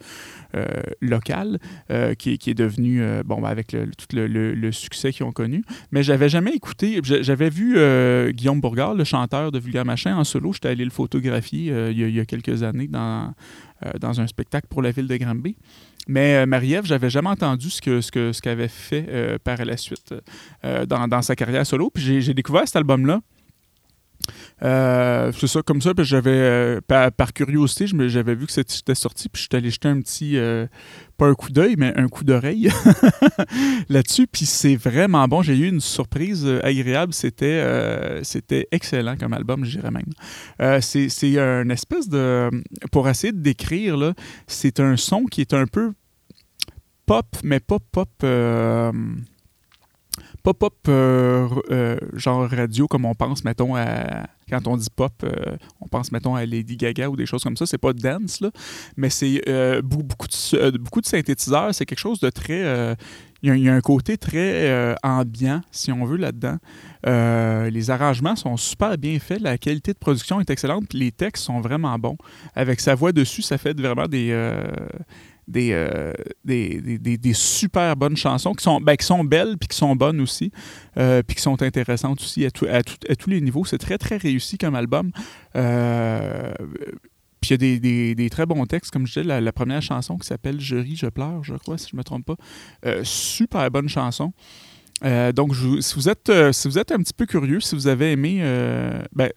euh, 0.55 0.67
local 1.01 1.59
euh, 1.91 2.15
qui, 2.15 2.33
est 2.33 2.55
devenu, 2.55 3.03
bon, 3.25 3.41
ben, 3.41 3.49
avec 3.49 3.69
tout 3.69 4.07
le, 4.13 4.73
succès 4.73 5.13
qu'ils 5.13 5.25
ont 5.25 5.33
connu. 5.33 5.65
Mais 5.91 6.03
j'avais 6.03 6.29
jamais 6.29 6.53
écouté, 6.53 7.01
j'avais 7.03 7.51
vu 7.51 7.77
Guillaume 8.33 8.61
Bourgard, 8.61 8.95
le 8.95 9.05
chanteur 9.05 9.53
de 9.53 9.59
Vulgaire 9.59 9.85
Machin, 9.85 10.17
en 10.17 10.25
solo, 10.25 10.53
j'étais 10.53 10.69
allé 10.69 10.85
le 10.85 10.91
photographier 10.91 11.73
il 11.91 11.99
y, 11.99 12.21
a, 12.21 12.25
quelques 12.25 12.63
années 12.63 12.89
dans, 12.89 13.33
un 14.03 14.27
spectacle 14.27 14.67
pour 14.69 14.83
la 14.83 14.91
ville 14.91 15.09
de 15.09 15.17
Granby. 15.17 15.57
Mais 16.09 16.47
Marie-Ève, 16.47 16.85
j'avais 16.85 17.11
jamais 17.11 17.29
entendu 17.29 17.71
ce 17.71 18.01
ce 18.01 18.41
qu'avait 18.41 18.69
fait 18.69 19.39
par 19.45 19.65
la 19.65 19.77
suite 19.77 20.15
dans, 20.63 21.23
sa 21.23 21.37
carrière 21.37 21.67
solo. 21.67 21.91
Puis 21.91 22.21
j'ai 22.21 22.35
découvert 22.35 22.67
cet 22.67 22.77
album-là 22.77 23.21
euh, 24.63 25.33
c'est 25.33 25.47
ça, 25.47 25.63
comme 25.63 25.81
ça, 25.81 25.93
j'avais, 25.99 26.31
euh, 26.31 26.81
par, 26.87 27.33
curiosité, 27.33 27.87
j'avais 28.09 28.35
vu 28.35 28.47
que 28.47 28.53
c'était 28.53 28.95
sorti, 28.95 29.29
puis 29.29 29.43
je 29.43 29.49
suis 29.49 29.57
allé 29.57 29.71
jeter 29.71 29.89
un 29.89 30.01
petit, 30.01 30.37
euh, 30.37 30.67
pas 31.17 31.27
un 31.27 31.35
coup 31.35 31.51
d'œil, 31.51 31.75
mais 31.79 31.93
un 31.97 32.09
coup 32.09 32.25
d'oreille 32.25 32.69
là-dessus, 33.89 34.27
puis 34.27 34.47
c'est 34.47 34.77
vraiment 34.77 35.27
bon. 35.29 35.43
J'ai 35.43 35.57
eu 35.57 35.69
une 35.69 35.81
surprise 35.81 36.47
agréable, 36.63 37.13
c'était, 37.13 37.65
c'était 38.23 38.69
excellent 38.71 39.17
comme 39.17 39.33
album, 39.33 39.65
je 39.65 39.79
dirais 39.79 39.91
même. 39.91 40.81
c'est, 40.81 41.09
c'est 41.09 41.39
un 41.39 41.69
espèce 41.69 42.09
de, 42.09 42.51
pour 42.91 43.09
essayer 43.09 43.33
de 43.33 43.41
décrire, 43.41 44.15
c'est 44.47 44.81
un 44.81 44.97
son 44.97 45.25
qui 45.25 45.41
est 45.41 45.55
un 45.55 45.67
peu 45.67 45.93
pop, 47.07 47.27
mais 47.43 47.61
pas 47.61 47.79
pop 47.91 48.09
pop-up 50.43 50.75
euh, 50.89 51.49
euh, 51.71 51.97
genre 52.15 52.49
radio 52.51 52.89
comme 52.89 53.05
on 53.05 53.15
pense, 53.15 53.45
mettons, 53.45 53.75
quand 54.51 54.67
on 54.67 54.77
dit 54.77 54.89
pop, 54.95 55.13
euh, 55.25 55.57
on 55.81 55.89
pense, 55.89 56.13
mettons, 56.13 56.35
à 56.35 56.45
Lady 56.45 56.77
Gaga 56.77 57.09
ou 57.09 57.17
des 57.17 57.27
choses 57.27 57.43
comme 57.43 57.57
ça. 57.57 57.67
C'est 57.67 57.79
pas 57.79 57.93
dance, 57.93 58.41
là, 58.41 58.51
mais 58.97 59.11
c'est 59.11 59.41
beaucoup, 59.83 60.27
de, 60.27 60.79
beaucoup 60.79 61.01
de 61.01 61.07
synthétiseurs. 61.07 61.75
C'est 61.75 61.87
quelque 61.87 61.99
chose 61.99 62.21
de 62.21 62.31
très... 62.31 62.97
Il 63.45 63.57
y, 63.57 63.69
a 63.69 63.75
un 63.75 63.81
côté 63.81 64.17
très 64.19 64.95
ambiant, 65.03 65.63
si 65.73 65.91
on 65.91 66.05
veut, 66.05 66.17
là-dedans. 66.17 66.59
les 67.05 67.91
arrangements 67.91 68.37
sont 68.37 68.57
super 68.57 68.97
bien 68.99 69.19
faits, 69.19 69.41
la 69.41 69.59
qualité 69.59 69.93
de 69.93 69.99
production 69.99 70.41
est 70.41 70.49
excellente, 70.49 70.93
les 70.93 71.11
textes 71.11 71.45
sont 71.45 71.61
vraiment 71.61 71.99
bons. 71.99 72.17
Avec 72.55 72.79
sa 72.79 72.95
voix 72.95 73.11
dessus, 73.11 73.43
ça 73.43 73.59
fait 73.59 73.77
vraiment 73.79 74.07
des, 74.07 74.33
euh, 75.57 76.13
des, 76.45 76.81
des, 76.99 77.19
des, 77.19 77.33
super 77.35 77.97
bonnes 77.97 78.17
chansons 78.17 78.53
qui 78.53 78.63
sont, 78.63 78.81
ben, 78.81 78.97
qui 78.97 79.05
sont 79.05 79.25
belles 79.25 79.59
puis 79.59 79.69
qui 79.69 79.77
sont 79.77 79.95
bonnes 79.97 80.21
aussi, 80.21 80.53
euh, 80.97 81.23
puis 81.23 81.37
qui 81.37 81.43
sont 81.43 81.61
intéressantes 81.63 82.21
aussi 82.21 82.47
à, 82.47 82.51
à, 82.71 82.77
à, 82.79 83.17
tous 83.17 83.31
les 83.31 83.41
niveaux. 83.41 83.65
C'est 83.65 83.79
très, 83.79 83.99
très 83.99 84.17
réussi 84.17 84.57
comme 84.57 84.75
album. 84.75 85.11
Euh, 85.57 86.53
puis 87.41 87.55
il 87.55 87.65
y 87.65 88.15
a 88.15 88.15
des, 88.15 88.31
très 88.31 88.47
bons 88.47 88.65
textes, 88.67 88.93
comme 88.93 89.07
je 89.07 89.21
disais, 89.21 89.41
la, 89.41 89.53
première 89.53 89.83
chanson 89.83 90.17
qui 90.17 90.27
s'appelle 90.27 90.61
Je 90.61 90.77
ris, 90.77 90.95
je 90.95 91.07
pleure, 91.07 91.43
je 91.43 91.55
crois, 91.55 91.77
si 91.77 91.91
je 91.91 91.97
ne 91.97 91.99
me 91.99 92.05
trompe 92.05 92.25
pas. 92.25 92.37
super 93.03 93.69
bonne 93.71 93.89
chanson. 93.89 94.33
donc, 95.35 95.57
si, 95.81 95.95
vous 95.97 96.09
êtes, 96.09 96.31
si 96.53 96.69
vous 96.69 96.79
êtes 96.79 96.93
un 96.93 96.99
petit 96.99 97.15
peu 97.15 97.27
curieux, 97.27 97.59
si 97.59 97.75
vous 97.75 97.89
avez 97.89 98.13
aimé, 98.13 98.43
ben, 99.13 99.31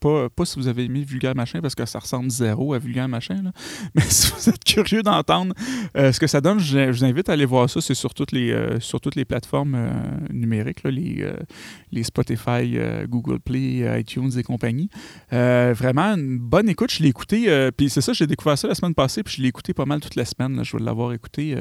pas, 0.00 0.28
pas 0.30 0.44
si 0.44 0.58
vous 0.58 0.66
avez 0.66 0.84
aimé 0.84 1.04
Vulgaire 1.04 1.34
Machin, 1.36 1.60
parce 1.60 1.74
que 1.74 1.84
ça 1.84 1.98
ressemble 1.98 2.30
zéro 2.30 2.74
à 2.74 2.78
Vulgaire 2.78 3.08
Machin, 3.08 3.42
là. 3.42 3.52
mais 3.94 4.02
si 4.02 4.32
vous 4.32 4.48
êtes 4.48 4.64
curieux 4.64 5.02
d'entendre 5.02 5.54
euh, 5.96 6.10
ce 6.10 6.18
que 6.18 6.26
ça 6.26 6.40
donne, 6.40 6.58
je, 6.58 6.90
vous 6.90 7.04
invite 7.04 7.28
à 7.28 7.32
aller 7.32 7.44
voir 7.44 7.68
ça. 7.68 7.80
C'est 7.80 7.94
sur 7.94 8.14
toutes 8.14 8.32
les, 8.32 8.50
euh, 8.50 8.80
sur 8.80 9.00
toutes 9.00 9.14
les 9.14 9.24
plateformes 9.24 9.74
euh, 9.76 9.90
numériques, 10.32 10.82
là, 10.82 10.90
les, 10.90 11.30
les 11.92 12.02
Spotify, 12.02 12.78
Google 13.08 13.40
Play, 13.40 14.00
iTunes 14.00 14.30
et 14.36 14.42
compagnie. 14.42 14.88
vraiment, 15.30 16.14
une 16.14 16.38
bonne 16.38 16.68
écoute. 16.68 16.90
Je 16.90 17.02
l'ai 17.02 17.08
écouté, 17.08 17.70
puis 17.76 17.90
c'est 17.90 18.00
ça, 18.00 18.12
j'ai 18.12 18.26
découvert 18.26 18.56
ça 18.56 18.68
la 18.68 18.74
semaine 18.74 18.94
passée, 18.94 19.22
puis 19.22 19.36
je 19.36 19.42
l'ai 19.42 19.48
écouté 19.48 19.74
pas 19.74 19.84
mal 19.84 20.00
toute 20.00 20.16
la 20.16 20.24
semaine. 20.24 20.64
Je 20.64 20.76
vais 20.76 20.82
l'avoir 20.82 21.12
écouté 21.12 21.56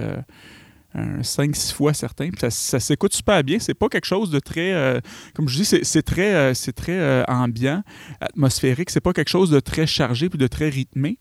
5-6 0.96 1.74
fois 1.74 1.94
certain. 1.94 2.30
ça, 2.50 2.80
s'écoute 2.80 3.14
super 3.14 3.44
bien. 3.44 3.60
C'est 3.60 3.74
pas 3.74 3.90
quelque 3.90 4.06
chose 4.06 4.32
de 4.32 4.40
très. 4.40 4.74
Euh, 4.74 5.00
comme 5.36 5.48
je 5.48 5.62
dis, 5.62 5.66
c'est 5.66 6.02
très, 6.02 6.54
c'est 6.56 6.74
très 6.74 6.98
euh, 6.98 7.10
euh, 7.20 7.24
ambiant, 7.28 7.84
atmosphérique. 8.20 8.90
C'est 8.90 9.02
pas 9.02 9.14
quelque 9.14 9.30
chose 9.30 9.50
de 9.50 9.60
très 9.60 9.88
chargé 9.88 10.30
puis 10.30 10.40
de 10.40 10.48
très 10.48 10.70
rythmé. 10.70 11.18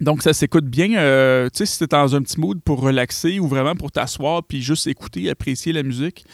Donc, 0.00 0.22
ça 0.22 0.32
s'écoute 0.32 0.66
bien. 0.66 0.88
tu 0.88 1.50
sais, 1.54 1.66
si 1.66 1.78
t'es 1.78 1.86
dans 1.86 2.14
un 2.14 2.22
petit 2.22 2.38
mood 2.38 2.60
pour 2.60 2.80
relaxer 2.80 3.38
ou 3.40 3.48
vraiment 3.48 3.74
pour 3.74 3.90
t'asseoir 3.90 4.42
puis 4.44 4.60
juste 4.60 4.86
écouter, 4.86 5.30
apprécier 5.30 5.72
la 5.72 5.82
musique 5.82 6.24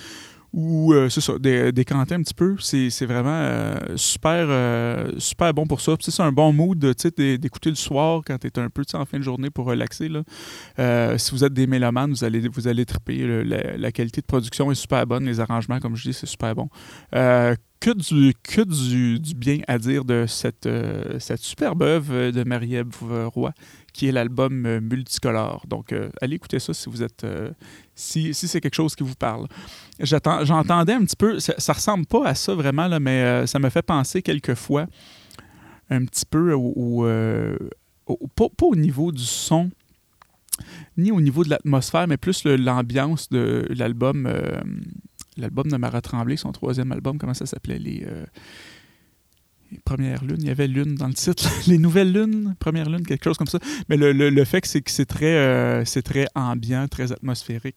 ou 0.52 0.92
euh, 0.92 1.08
c'est 1.08 1.20
ça, 1.20 1.38
décanter 1.38 2.14
un 2.14 2.22
petit 2.22 2.34
peu, 2.34 2.56
c'est 2.60 3.06
vraiment 3.06 3.30
euh, 3.30 3.78
super, 3.96 4.46
euh, 4.48 5.10
super 5.18 5.54
bon 5.54 5.66
pour 5.66 5.80
ça. 5.80 5.94
C'est 6.00 6.20
un 6.22 6.32
bon 6.32 6.52
mood 6.52 6.78
d'écouter 6.78 7.70
le 7.70 7.76
soir 7.76 8.22
quand 8.26 8.38
tu 8.38 8.48
es 8.48 8.58
un 8.58 8.68
peu 8.68 8.82
en 8.94 9.04
fin 9.06 9.18
de 9.18 9.22
journée 9.22 9.50
pour 9.50 9.66
relaxer. 9.66 10.08
Là. 10.08 11.18
si 11.18 11.30
vous 11.30 11.44
êtes 11.44 11.54
des 11.54 11.66
mélomanes, 11.66 12.10
vous 12.10 12.24
allez, 12.24 12.48
vous 12.48 12.68
allez 12.68 12.84
triper. 12.84 13.44
la, 13.44 13.92
qualité 13.92 14.20
de 14.20 14.26
production 14.26 14.70
est 14.70 14.74
super 14.74 15.06
bonne, 15.06 15.24
les 15.24 15.40
arrangements, 15.40 15.80
comme 15.80 15.96
je 15.96 16.10
dis, 16.10 16.14
c'est 16.14 16.26
super 16.26 16.54
bon. 16.54 16.68
Que 17.82 18.62
du, 18.62 19.18
du, 19.18 19.34
bien 19.34 19.58
à 19.66 19.78
dire 19.78 20.04
de 20.04 20.26
cette, 20.28 20.68
cette 21.18 21.40
superbe 21.40 21.82
œuvre 21.82 22.30
de 22.30 22.44
Marie-Ève 22.44 23.28
Roy 23.34 23.52
qui 23.92 24.08
est 24.08 24.12
l'album 24.12 24.64
euh, 24.66 24.80
multicolore. 24.80 25.64
Donc, 25.68 25.92
euh, 25.92 26.08
allez 26.20 26.36
écouter 26.36 26.58
ça 26.58 26.72
si 26.72 26.88
vous 26.88 27.02
êtes, 27.02 27.24
euh, 27.24 27.50
si, 27.94 28.32
si 28.34 28.48
c'est 28.48 28.60
quelque 28.60 28.74
chose 28.74 28.94
qui 28.94 29.02
vous 29.02 29.14
parle. 29.14 29.46
J'entendais 30.00 30.94
un 30.94 31.04
petit 31.04 31.16
peu, 31.16 31.38
ça, 31.38 31.54
ça, 31.58 31.72
ressemble 31.74 32.06
pas 32.06 32.26
à 32.26 32.34
ça 32.34 32.54
vraiment, 32.54 32.88
là, 32.88 32.98
mais 32.98 33.46
ça 33.46 33.58
me 33.58 33.68
fait 33.68 33.82
penser 33.82 34.22
quelquefois 34.22 34.86
un 35.90 36.04
petit 36.06 36.24
peu 36.24 36.54
au, 36.54 37.06
pas, 38.34 38.46
au 38.62 38.76
niveau 38.76 39.12
du 39.12 39.24
son, 39.24 39.70
ni 40.96 41.12
au 41.12 41.20
niveau 41.20 41.44
de 41.44 41.50
l'atmosphère, 41.50 42.08
mais 42.08 42.16
plus 42.16 42.44
l'ambiance 42.44 43.28
de 43.28 43.66
l'album, 43.70 44.28
l'album 45.36 45.68
de 45.68 45.76
Marat 45.76 46.00
Tremblay, 46.00 46.36
son 46.36 46.52
troisième 46.52 46.92
album, 46.92 47.18
comment 47.18 47.34
ça 47.34 47.46
s'appelait 47.46 47.78
les 47.78 48.06
première 49.84 50.24
lune, 50.24 50.38
il 50.40 50.46
y 50.46 50.50
avait 50.50 50.66
lune 50.66 50.94
dans 50.94 51.08
le 51.08 51.14
titre, 51.14 51.48
les 51.66 51.78
nouvelles 51.78 52.12
lunes, 52.12 52.54
première 52.58 52.88
lune, 52.88 53.04
quelque 53.06 53.24
chose 53.24 53.36
comme 53.36 53.46
ça. 53.46 53.58
Mais 53.88 53.96
le, 53.96 54.12
le, 54.12 54.44
fait 54.44 54.60
que 54.60 54.68
c'est 54.68 54.82
que 54.82 54.90
c'est 54.90 55.06
très, 55.06 55.36
euh, 55.36 55.84
c'est 55.84 56.02
très 56.02 56.26
ambiant, 56.34 56.86
très 56.88 57.12
atmosphérique. 57.12 57.76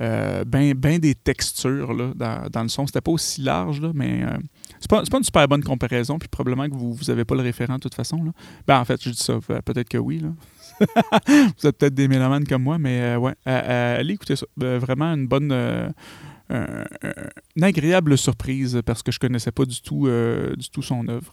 Euh, 0.00 0.44
ben, 0.44 0.72
ben 0.74 0.98
des 0.98 1.14
textures 1.14 1.92
là, 1.92 2.12
dans, 2.14 2.48
dans 2.50 2.62
le 2.62 2.68
son. 2.68 2.86
C'était 2.86 3.00
pas 3.00 3.12
aussi 3.12 3.42
large, 3.42 3.80
là, 3.80 3.90
mais 3.94 4.22
euh, 4.24 4.36
c'est 4.80 4.90
pas, 4.90 5.02
pas, 5.02 5.18
une 5.18 5.24
super 5.24 5.48
bonne 5.48 5.62
comparaison. 5.62 6.18
Puis 6.18 6.28
probablement 6.28 6.68
que 6.68 6.74
vous 6.74 6.96
n'avez 7.08 7.24
pas 7.24 7.34
le 7.34 7.42
référent 7.42 7.76
de 7.76 7.80
toute 7.80 7.94
façon. 7.94 8.22
Là. 8.22 8.32
Ben, 8.66 8.80
en 8.80 8.84
fait, 8.84 9.02
je 9.02 9.10
dis 9.10 9.16
ça, 9.16 9.38
peut-être 9.64 9.88
que 9.88 9.98
oui. 9.98 10.20
Là. 10.20 10.28
vous 11.28 11.66
êtes 11.66 11.78
peut-être 11.78 11.94
des 11.94 12.08
mélomanes 12.08 12.46
comme 12.46 12.62
moi, 12.62 12.78
mais 12.78 13.16
ouais, 13.16 13.34
allez 13.44 14.14
écouter 14.14 14.36
ça. 14.36 14.46
vraiment 14.56 15.06
une 15.06 15.26
bonne 15.26 15.94
une 16.50 17.62
agréable 17.62 18.16
surprise 18.16 18.80
parce 18.84 19.02
que 19.02 19.12
je 19.12 19.18
connaissais 19.18 19.52
pas 19.52 19.64
du 19.64 19.80
tout, 19.80 20.08
du 20.56 20.70
tout 20.70 20.82
son 20.82 21.06
œuvre. 21.08 21.32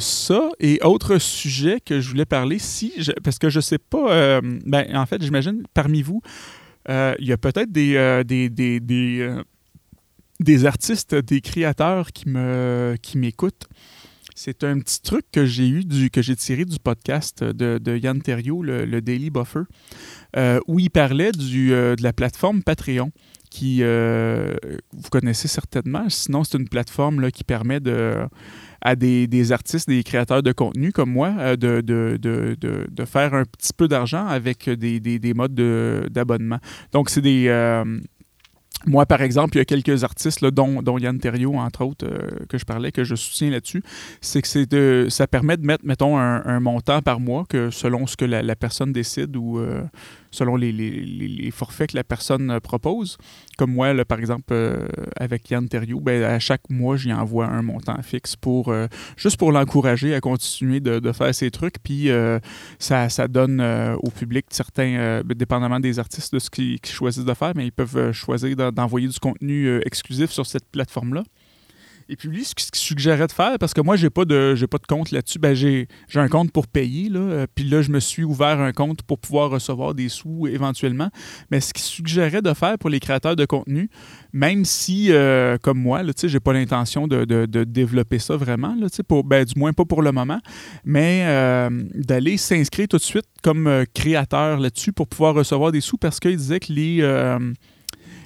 ça 0.00 0.50
et 0.60 0.78
autre 0.82 1.18
sujet 1.18 1.80
que 1.80 2.00
je 2.00 2.08
voulais 2.10 2.24
parler, 2.26 2.58
si 2.58 2.92
parce 3.24 3.38
que 3.38 3.48
je 3.48 3.60
sais 3.60 3.78
pas, 3.78 4.40
ben, 4.42 4.96
en 4.96 5.06
fait, 5.06 5.22
j'imagine 5.22 5.62
parmi 5.74 6.02
vous, 6.02 6.20
il 6.88 7.14
y 7.26 7.32
a 7.32 7.38
peut-être 7.38 7.72
des, 7.72 8.22
des, 8.26 8.50
des, 8.50 8.80
des, 8.80 9.36
des, 10.40 10.66
artistes, 10.66 11.14
des 11.14 11.40
créateurs 11.40 12.12
qui 12.12 12.28
me 12.28 12.96
qui 13.00 13.18
m'écoutent 13.18 13.68
c'est 14.34 14.64
un 14.64 14.78
petit 14.78 15.00
truc 15.00 15.24
que 15.32 15.44
j'ai 15.44 15.68
eu 15.68 15.84
du 15.84 16.10
que 16.10 16.22
j'ai 16.22 16.36
tiré 16.36 16.64
du 16.64 16.78
podcast 16.78 17.44
de, 17.44 17.78
de 17.78 17.96
Yann 17.96 18.20
Terrio, 18.20 18.62
le, 18.62 19.00
Daily 19.00 19.30
Buffer, 19.30 19.62
euh, 20.36 20.60
où 20.66 20.78
il 20.78 20.90
parlait 20.90 21.32
du, 21.32 21.72
euh, 21.72 21.96
de 21.96 22.02
la 22.02 22.12
plateforme 22.12 22.62
Patreon, 22.62 23.10
qui 23.50 23.78
euh, 23.82 24.54
vous 24.92 25.08
connaissez 25.10 25.48
certainement. 25.48 26.08
Sinon, 26.08 26.44
c'est 26.44 26.58
une 26.58 26.68
plateforme 26.68 27.20
là, 27.20 27.30
qui 27.30 27.44
permet 27.44 27.80
de 27.80 28.16
à 28.84 28.96
des, 28.96 29.28
des, 29.28 29.52
artistes, 29.52 29.88
des 29.88 30.02
créateurs 30.02 30.42
de 30.42 30.50
contenu 30.50 30.90
comme 30.90 31.12
moi, 31.12 31.56
de, 31.56 31.80
de, 31.80 32.18
de 32.20 33.04
faire 33.04 33.32
un 33.32 33.44
petit 33.44 33.72
peu 33.72 33.86
d'argent 33.86 34.26
avec 34.26 34.68
des, 34.68 34.98
des 34.98 35.34
modes 35.34 35.54
d'abonnement. 36.10 36.58
Donc, 36.90 37.08
c'est 37.08 37.20
des, 37.20 37.46
moi, 38.86 39.06
par 39.06 39.22
exemple, 39.22 39.56
il 39.56 39.58
y 39.58 39.62
a 39.62 39.64
quelques 39.64 40.04
artistes, 40.04 40.44
dont, 40.44 40.98
Yann 40.98 41.18
Terriot, 41.18 41.54
entre 41.54 41.84
autres, 41.84 42.06
euh, 42.06 42.44
que 42.48 42.58
je 42.58 42.64
parlais, 42.64 42.92
que 42.92 43.04
je 43.04 43.14
soutiens 43.14 43.50
là-dessus. 43.50 43.82
C'est 44.20 44.42
que 44.42 45.08
ça 45.08 45.26
permet 45.26 45.56
de 45.56 45.64
mettre, 45.64 45.84
mettons, 45.84 46.18
un, 46.18 46.60
montant 46.60 47.02
par 47.02 47.20
mois 47.20 47.44
que 47.48 47.70
selon 47.70 48.06
ce 48.06 48.16
que 48.16 48.24
la, 48.24 48.56
personne 48.56 48.92
décide 48.92 49.36
ou 49.36 49.58
euh, 49.58 49.82
selon 50.30 50.56
les, 50.56 51.50
forfaits 51.52 51.90
que 51.90 51.96
la 51.96 52.04
personne 52.04 52.50
euh, 52.50 52.60
propose. 52.60 53.18
Comme 53.58 53.72
moi, 53.72 53.92
par 54.04 54.18
exemple, 54.18 54.54
avec 55.16 55.50
Yann 55.50 55.68
Terriot, 55.68 56.00
ben, 56.00 56.22
à 56.22 56.38
chaque 56.38 56.68
mois, 56.70 56.96
j'y 56.96 57.12
envoie 57.12 57.46
un 57.46 57.62
montant 57.62 58.00
fixe 58.02 58.36
pour 58.36 58.74
juste 59.16 59.36
pour 59.36 59.52
l'encourager 59.52 60.14
à 60.14 60.20
continuer 60.20 60.80
de, 60.80 61.12
faire 61.12 61.34
ses 61.34 61.50
trucs. 61.50 61.78
Puis 61.82 62.08
ça, 62.78 63.28
donne 63.28 63.60
au 64.02 64.10
public 64.10 64.46
certains, 64.50 65.22
ben, 65.24 65.36
dépendamment 65.36 65.80
des 65.80 65.98
artistes 65.98 66.34
de 66.34 66.38
ce 66.38 66.50
qu'ils 66.50 66.78
choisissent 66.84 67.24
de 67.24 67.34
faire, 67.34 67.52
mais 67.54 67.66
ils 67.66 67.72
peuvent 67.72 68.12
choisir 68.12 68.56
d'envoyer 68.72 69.08
du 69.08 69.18
contenu 69.18 69.80
exclusif 69.84 70.30
sur 70.30 70.46
cette 70.46 70.66
plateforme-là. 70.70 71.24
Et 72.08 72.16
puis 72.16 72.28
lui, 72.28 72.44
ce 72.44 72.54
qu'il 72.54 72.66
suggérait 72.74 73.26
de 73.26 73.32
faire, 73.32 73.58
parce 73.58 73.74
que 73.74 73.80
moi, 73.80 73.96
j'ai 73.96 74.10
pas 74.10 74.24
pas 74.24 74.78
de 74.78 74.86
compte 74.86 75.10
là-dessus, 75.10 75.38
ben 75.38 75.54
j'ai 75.54 75.88
un 76.14 76.28
compte 76.28 76.52
pour 76.52 76.66
payer. 76.66 77.08
Là, 77.08 77.20
euh, 77.20 77.46
puis 77.54 77.64
là, 77.64 77.82
je 77.82 77.90
me 77.90 78.00
suis 78.00 78.24
ouvert 78.24 78.60
un 78.60 78.72
compte 78.72 79.02
pour 79.02 79.18
pouvoir 79.18 79.50
recevoir 79.50 79.94
des 79.94 80.08
sous 80.08 80.46
éventuellement. 80.46 81.08
Mais 81.50 81.60
ce 81.60 81.72
qu'il 81.72 81.82
suggérait 81.82 82.42
de 82.42 82.52
faire 82.54 82.78
pour 82.78 82.90
les 82.90 83.00
créateurs 83.00 83.36
de 83.36 83.44
contenu, 83.44 83.88
même 84.32 84.64
si, 84.64 85.10
euh, 85.10 85.56
comme 85.58 85.78
moi, 85.78 86.02
je 86.02 86.26
n'ai 86.26 86.40
pas 86.40 86.52
l'intention 86.52 87.08
de, 87.08 87.24
développer 87.64 88.18
ça 88.18 88.36
vraiment, 88.36 88.74
là, 88.78 88.88
pour, 89.06 89.24
ben, 89.24 89.44
du 89.44 89.58
moins 89.58 89.72
pas 89.72 89.84
pour 89.84 90.02
le 90.02 90.12
moment, 90.12 90.40
mais 90.84 91.24
euh, 91.26 91.70
d'aller 91.94 92.36
s'inscrire 92.36 92.88
tout 92.88 92.98
de 92.98 93.02
suite 93.02 93.26
comme 93.42 93.84
créateur 93.94 94.58
là-dessus 94.58 94.92
pour 94.92 95.08
pouvoir 95.08 95.34
recevoir 95.34 95.72
des 95.72 95.80
sous 95.80 95.96
parce 95.96 96.20
qu'il 96.20 96.36
disait 96.36 96.60
que 96.60 96.72
les 96.72 97.02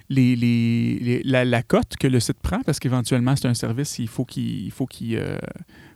les, 0.08 1.22
la, 1.24 1.62
cote 1.62 1.96
que 1.98 2.06
le 2.06 2.20
site 2.20 2.38
prend, 2.40 2.60
parce 2.62 2.78
qu'éventuellement, 2.78 3.34
c'est 3.36 3.48
un 3.48 3.54
service, 3.54 3.98
il 3.98 4.08
faut 4.08 4.24
qu'il 4.24 4.72
euh, 5.14 5.38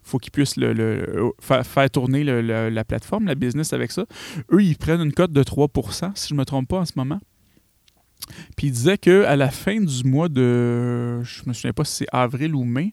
faut 0.02 0.18
qu'il 0.18 0.32
puisse 0.32 0.56
le, 0.56 1.32
faire, 1.40 1.90
tourner 1.90 2.24
la 2.24 2.84
plateforme, 2.84 3.26
la 3.26 3.34
business 3.34 3.72
avec 3.72 3.92
ça. 3.92 4.06
Eux, 4.52 4.62
ils 4.62 4.76
prennent 4.76 5.02
une 5.02 5.12
cote 5.12 5.32
de 5.32 5.42
3% 5.42 6.12
si 6.14 6.28
je 6.28 6.34
ne 6.34 6.38
me 6.38 6.44
trompe 6.44 6.68
pas 6.68 6.78
en 6.80 6.84
ce 6.84 6.92
moment. 6.96 7.20
Puis 8.56 8.68
il 8.68 8.72
disait 8.72 8.98
qu'à 8.98 9.34
la 9.36 9.50
fin 9.50 9.80
du 9.80 10.04
mois 10.04 10.28
de. 10.28 11.22
Je 11.22 11.42
me 11.46 11.52
souviens 11.52 11.72
pas 11.72 11.84
si 11.84 11.96
c'est 11.98 12.06
avril 12.12 12.54
ou 12.54 12.64
mai, 12.64 12.92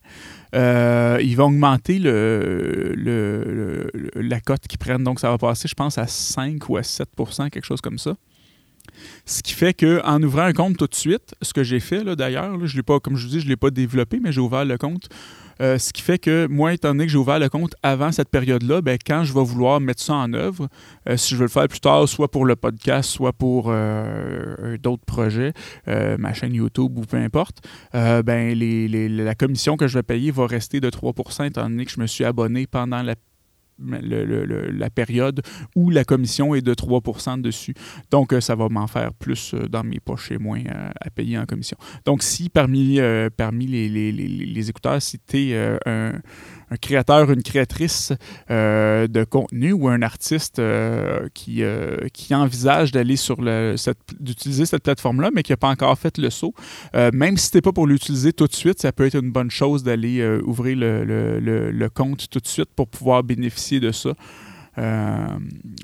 euh, 0.55 1.19
ils 1.21 1.35
vont 1.35 1.45
augmenter 1.45 1.99
le, 1.99 2.93
la 4.15 4.39
cote 4.39 4.67
qu'ils 4.67 4.79
prennent. 4.79 5.03
Donc 5.03 5.19
ça 5.19 5.29
va 5.29 5.37
passer, 5.37 5.67
je 5.67 5.75
pense, 5.75 5.97
à 5.97 6.07
5 6.07 6.69
ou 6.69 6.77
à 6.77 6.81
7% 6.81 7.49
quelque 7.49 7.65
chose 7.65 7.81
comme 7.81 7.99
ça. 7.99 8.15
Ce 9.25 9.41
qui 9.41 9.53
fait 9.53 9.73
qu'en 9.73 10.21
ouvrant 10.23 10.43
un 10.43 10.53
compte 10.53 10.77
tout 10.77 10.87
de 10.87 10.95
suite, 10.95 11.35
ce 11.41 11.53
que 11.53 11.63
j'ai 11.63 11.79
fait 11.79 12.03
d'ailleurs, 12.15 12.65
je 12.65 12.75
l'ai 12.75 12.83
pas, 12.83 12.99
comme 12.99 13.15
je 13.15 13.25
vous 13.25 13.31
dis, 13.31 13.39
je 13.39 13.45
ne 13.45 13.49
l'ai 13.49 13.57
pas 13.57 13.69
développé, 13.69 14.19
mais 14.21 14.31
j'ai 14.31 14.41
ouvert 14.41 14.65
le 14.65 14.77
compte. 14.77 15.09
Euh, 15.61 15.77
ce 15.77 15.91
qui 15.91 16.01
fait 16.01 16.19
que 16.19 16.47
moi, 16.47 16.73
étant 16.73 16.89
donné 16.89 17.05
que 17.05 17.11
j'ai 17.11 17.17
ouvert 17.17 17.39
le 17.39 17.49
compte 17.49 17.75
avant 17.83 18.11
cette 18.11 18.29
période-là, 18.29 18.81
ben, 18.81 18.97
quand 19.05 19.23
je 19.23 19.33
vais 19.33 19.43
vouloir 19.43 19.79
mettre 19.79 20.01
ça 20.01 20.13
en 20.13 20.33
œuvre, 20.33 20.67
euh, 21.09 21.17
si 21.17 21.33
je 21.33 21.35
veux 21.37 21.45
le 21.45 21.49
faire 21.49 21.67
plus 21.67 21.79
tard, 21.79 22.07
soit 22.07 22.29
pour 22.29 22.45
le 22.45 22.55
podcast, 22.55 23.09
soit 23.09 23.33
pour 23.33 23.65
euh, 23.67 24.77
d'autres 24.77 25.05
projets, 25.05 25.53
ma 25.87 26.33
chaîne 26.33 26.53
YouTube 26.53 26.97
ou 26.97 27.01
peu 27.01 27.17
importe, 27.17 27.67
ben, 27.93 28.57
la 28.57 29.35
commission 29.35 29.77
que 29.77 29.87
je 29.87 29.97
vais 29.97 30.03
payer 30.03 30.31
va 30.31 30.45
rester 30.45 30.79
de 30.79 30.89
3% 30.89 31.45
étant 31.45 31.69
donné 31.69 31.85
que 31.85 31.91
je 31.91 31.99
me 31.99 32.07
suis 32.07 32.23
abonné 32.23 32.67
pendant 32.67 33.01
la 33.01 33.15
la 33.79 34.89
période 34.89 35.41
où 35.75 35.89
la 35.89 36.03
commission 36.03 36.55
est 36.55 36.61
de 36.61 36.73
3 36.73 37.01
dessus. 37.37 37.73
Donc, 38.11 38.33
euh, 38.33 38.41
ça 38.41 38.55
va 38.55 38.69
m'en 38.69 38.87
faire 38.87 39.13
plus 39.13 39.53
euh, 39.53 39.67
dans 39.67 39.83
mes 39.83 39.99
poches 39.99 40.31
et 40.31 40.37
moins 40.37 40.59
euh, 40.59 40.89
à 40.99 41.09
payer 41.09 41.37
en 41.37 41.45
commission. 41.45 41.77
Donc, 42.05 42.23
si 42.23 42.49
parmi, 42.49 42.99
parmi 43.35 43.67
les, 43.67 43.89
les, 43.89 44.11
les, 44.11 44.69
écouteurs, 44.69 45.01
si 45.01 45.19
tu 45.19 45.53
un 45.85 46.13
un 46.69 46.77
créateur, 46.77 47.31
une 47.31 47.43
créatrice 47.43 48.13
euh, 48.51 49.07
de 49.07 49.23
contenu 49.23 49.71
ou 49.71 49.87
un 49.87 50.01
artiste 50.01 50.59
euh, 50.59 51.27
qui, 51.33 51.63
euh, 51.63 51.97
qui 52.13 52.35
envisage 52.35 52.91
d'aller 52.91 53.15
sur 53.15 53.41
le, 53.41 53.75
d'utiliser 54.19 54.65
cette 54.65 54.83
plateforme-là, 54.83 55.29
mais 55.33 55.43
qui 55.43 55.51
n'a 55.51 55.57
pas 55.57 55.69
encore 55.69 55.97
fait 55.97 56.17
le 56.17 56.29
saut, 56.29 56.53
même 56.93 57.37
si 57.37 57.47
ce 57.47 57.57
n'est 57.57 57.61
pas 57.61 57.71
pour 57.71 57.87
l'utiliser 57.87 58.33
tout 58.33 58.47
de 58.47 58.53
suite, 58.53 58.81
ça 58.81 58.91
peut 58.91 59.05
être 59.05 59.15
une 59.15 59.31
bonne 59.31 59.51
chose 59.51 59.83
d'aller 59.83 60.25
ouvrir 60.43 60.77
le, 60.77 61.03
le, 61.03 61.71
le, 61.71 61.89
compte 61.89 62.29
tout 62.29 62.39
de 62.39 62.47
suite 62.47 62.69
pour 62.75 62.87
pouvoir 62.87 63.23
bénéficier 63.23 63.79
de 63.79 63.91
ça. 63.91 64.13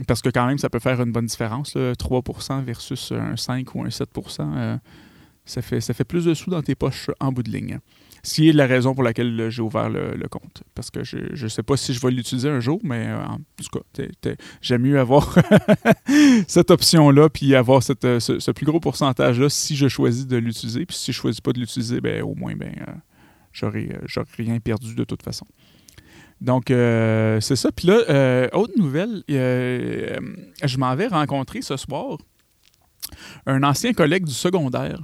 parce 0.07 0.21
que 0.21 0.29
quand 0.29 0.45
même, 0.45 0.57
ça 0.57 0.69
peut 0.69 0.79
faire 0.79 1.01
une 1.01 1.11
bonne 1.11 1.25
différence. 1.25 1.75
3% 1.75 2.63
versus 2.63 3.11
un 3.11 3.35
5 3.35 3.75
ou 3.75 3.83
un 3.83 3.89
7%, 3.89 4.79
ça, 5.45 5.61
fait, 5.61 5.81
ça 5.81 5.93
fait 5.93 6.03
plus 6.03 6.25
de 6.25 6.33
sous 6.33 6.49
dans 6.49 6.61
tes 6.61 6.75
poches 6.75 7.09
en 7.19 7.31
bout 7.31 7.43
de 7.43 7.51
ligne. 7.51 7.79
Ce 8.25 8.35
qui 8.35 8.49
est 8.49 8.53
la 8.53 8.67
raison 8.67 8.93
pour 8.93 9.03
laquelle 9.03 9.49
j'ai 9.49 9.61
ouvert 9.61 9.89
le, 9.89 10.27
compte. 10.29 10.63
Parce 10.75 10.89
que 10.89 11.03
je 11.03 11.43
ne 11.43 11.49
sais 11.49 11.63
pas 11.63 11.75
si 11.75 11.93
je 11.93 11.99
vais 11.99 12.09
l'utiliser 12.09 12.49
un 12.49 12.61
jour, 12.61 12.79
mais 12.81 13.07
euh, 13.07 13.25
en 13.25 13.37
tout 13.37 13.79
cas, 13.79 14.05
j'aime 14.61 14.83
mieux 14.83 14.97
avoir 14.97 15.37
cette 16.47 16.71
option-là, 16.71 17.29
puis 17.29 17.53
avoir 17.53 17.83
cette, 17.83 18.19
ce, 18.19 18.51
plus 18.51 18.65
gros 18.65 18.79
pourcentage-là 18.79 19.49
si 19.49 19.75
je 19.75 19.89
choisis 19.89 20.25
de 20.25 20.37
l'utiliser. 20.37 20.85
Puis 20.85 20.95
si 20.95 21.11
je 21.11 21.17
ne 21.17 21.21
choisis 21.21 21.41
pas 21.41 21.51
de 21.51 21.59
l'utiliser, 21.59 21.99
ben, 21.99 22.23
au 22.23 22.33
moins, 22.33 22.55
ben, 22.55 22.73
euh, 22.87 22.91
j'aurais 23.51 23.89
rien 24.37 24.59
perdu 24.61 24.95
de 24.95 25.03
toute 25.03 25.21
façon. 25.21 25.45
Donc, 26.39 26.71
euh, 26.71 27.41
c'est 27.41 27.57
ça. 27.57 27.73
Puis 27.73 27.87
là, 27.87 28.49
autre 28.53 28.73
nouvelle, 28.77 29.23
je 29.27 30.77
m'en 30.77 30.95
vais 30.95 31.07
rencontrer 31.07 31.61
ce 31.61 31.75
soir 31.75 32.17
un 33.45 33.63
ancien 33.63 33.93
collègue 33.93 34.25
du 34.25 34.33
secondaire 34.33 34.99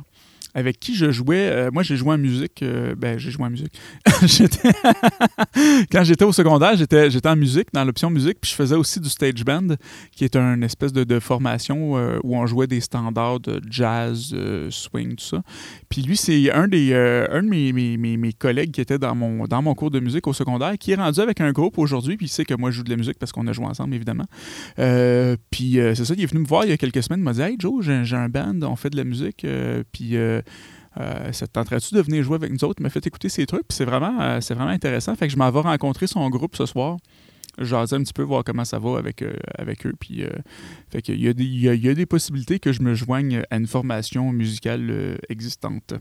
avec 0.53 0.79
qui 0.79 0.95
je 0.95 1.12
jouais. 1.12 1.49
Euh, 1.49 1.69
moi, 1.71 1.83
j'ai 1.83 1.95
joué 1.95 2.13
en 2.13 2.17
musique. 2.17 2.63
Euh, 2.63 2.95
ben, 2.95 3.19
j'ai 3.19 3.31
joué 3.31 3.45
en 3.45 3.49
musique. 3.49 3.73
Quand 5.91 6.03
j'étais 6.03 6.25
au 6.25 6.31
secondaire, 6.31 6.75
j'étais, 6.75 7.09
j'étais 7.09 7.29
en 7.29 7.35
musique, 7.35 7.67
dans 7.73 7.83
l'option 7.83 8.09
musique, 8.09 8.39
puis 8.41 8.51
je 8.51 8.55
faisais 8.55 8.75
aussi 8.75 8.99
du 8.99 9.09
stage 9.09 9.43
band, 9.45 9.75
qui 10.12 10.23
est 10.23 10.35
une 10.35 10.63
espèce 10.63 10.93
de, 10.93 11.19
formation 11.19 11.97
euh, 11.97 12.17
où 12.23 12.38
on 12.38 12.45
jouait 12.45 12.67
des 12.67 12.79
standards 12.79 13.41
de 13.41 13.62
jazz, 13.69 14.33
swing, 14.69 15.15
tout 15.15 15.25
ça. 15.25 15.41
Puis 15.89 16.01
lui, 16.01 16.15
c'est 16.15 16.51
un, 16.51 16.67
des, 16.67 16.93
un 16.93 17.43
de 17.43 17.47
mes, 17.47 17.73
mes, 17.73 17.97
mes, 17.97 18.33
collègues 18.33 18.71
qui 18.71 18.79
était 18.79 18.97
dans 18.97 19.15
mon, 19.15 19.45
dans 19.45 19.62
mon 19.62 19.75
cours 19.75 19.91
de 19.91 19.99
musique 19.99 20.25
au 20.27 20.33
secondaire, 20.33 20.77
qui 20.79 20.91
est 20.91 20.95
rendu 20.95 21.19
avec 21.19 21.41
un 21.41 21.51
groupe 21.51 21.77
aujourd'hui, 21.77 22.15
puis 22.15 22.27
il 22.27 22.29
sait 22.29 22.45
que 22.45 22.53
moi, 22.53 22.71
je 22.71 22.77
joue 22.77 22.83
de 22.83 22.89
la 22.89 22.95
musique 22.95 23.19
parce 23.19 23.31
qu'on 23.31 23.47
a 23.47 23.51
joué 23.51 23.65
ensemble, 23.65 23.93
évidemment. 23.95 24.25
puis 25.51 25.73
c'est 25.73 26.05
ça, 26.05 26.13
il 26.15 26.23
est 26.23 26.27
venu 26.27 26.41
me 26.41 26.47
voir 26.47 26.63
il 26.63 26.69
y 26.69 26.73
a 26.73 26.77
quelques 26.77 27.03
semaines, 27.03 27.19
il 27.19 27.25
m'a 27.25 27.33
dit 27.33 27.41
Hey 27.41 27.55
Joe, 27.59 27.83
j'ai, 27.83 28.15
un 28.15 28.29
band, 28.29 28.62
on 28.63 28.75
fait 28.75 28.89
de 28.89 28.97
la 28.97 29.03
musique, 29.03 29.45
puis 29.91 30.15
euh, 30.99 31.32
ça 31.32 31.47
te 31.47 31.52
tenterait-tu 31.54 31.93
de 31.95 32.02
venir 32.02 32.23
jouer 32.23 32.36
avec 32.36 32.52
nous 32.52 32.63
autres? 32.63 32.80
Il 32.80 32.84
m'a 32.84 32.89
fait 32.89 33.06
écouter 33.06 33.30
ces 33.30 33.45
trucs, 33.45 33.65
c'est 33.69 33.86
vraiment, 33.86 34.19
euh, 34.19 34.39
vraiment 34.49 34.69
intéressant. 34.69 35.15
Fait 35.15 35.28
que 35.28 35.34
je 35.34 35.38
m'en 35.38 35.49
vais 35.49 35.62
rencontrer 35.62 36.08
son 36.08 36.28
groupe 36.30 36.56
ce 36.56 36.65
soir. 36.65 36.97
J'osais 37.58 37.95
un 37.95 38.04
petit 38.04 38.13
peu 38.13 38.23
voir 38.23 38.43
comment 38.43 38.63
ça 38.63 38.80
va 38.80 38.97
avec, 38.97 39.21
euh, 39.21 39.34
avec 39.58 39.86
eux. 39.86 39.93
Puis, 39.99 40.23
fait 40.89 41.02
qu'il 41.02 41.19
y 41.19 41.28
a, 41.28 41.34
des, 41.34 41.43
il 41.43 41.86
y 41.86 41.89
a 41.89 41.93
des 41.93 42.06
possibilités 42.06 42.60
que 42.60 42.71
je 42.71 42.82
me 42.82 42.93
joigne 42.93 43.43
à 43.49 43.58
une 43.58 43.67
formation 43.67 44.32
musicale 44.32 45.17
existante 45.28 45.93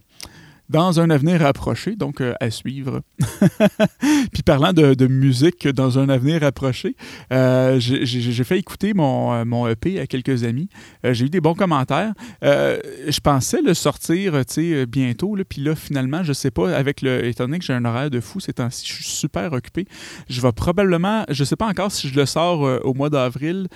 dans 0.69 1.01
un 1.01 1.11
avenir 1.11 1.45
approché, 1.45 1.97
donc 1.97 2.21
euh, 2.21 2.35
à 2.41 2.51
suivre. 2.51 3.01
Puis 4.33 4.43
parlant 4.43 4.73
de, 4.73 5.07
musique 5.07 5.67
dans 5.69 5.99
un 5.99 6.09
avenir 6.09 6.43
approché, 6.43 6.95
euh, 7.33 7.79
j'ai 7.79 8.45
fait 8.45 8.59
écouter 8.59 8.93
mon, 8.95 9.33
euh, 9.33 9.45
mon, 9.45 9.67
EP 9.69 9.99
à 9.99 10.07
quelques 10.07 10.45
amis. 10.45 10.69
j'ai 11.05 11.27
eu 11.27 11.31
des 11.31 11.41
bons 11.41 11.55
commentaires. 11.55 12.13
je 12.43 13.21
pensais 13.21 13.63
le 13.63 13.75
sortir 13.75 14.43
bientôt, 14.89 15.37
puis 15.49 15.63
là, 15.63 15.75
finalement, 15.75 16.23
je 16.23 16.33
sais 16.33 16.51
pas, 16.51 16.75
avec 16.77 17.03
le, 17.03 17.27
étant 17.27 17.45
donné 17.45 17.59
que 17.59 17.65
j'ai 17.65 17.73
un 17.73 17.85
horaire 17.85 18.11
de 18.11 18.21
fou 18.21 18.41
ces 18.41 18.53
temps-ci, 18.53 18.87
je 18.87 18.95
suis 18.95 19.05
super 19.05 19.53
occupé. 19.53 19.87
Je 20.29 20.41
vais 20.41 20.53
probablement, 20.53 21.25
je 21.31 21.45
sais 21.45 21.57
pas 21.57 21.67
encore 21.67 21.93
si 21.93 22.09
je 22.09 22.15
le 22.15 22.27
sors 22.27 22.61
au 22.85 22.95
mois 22.95 23.11
d'avril 23.11 23.69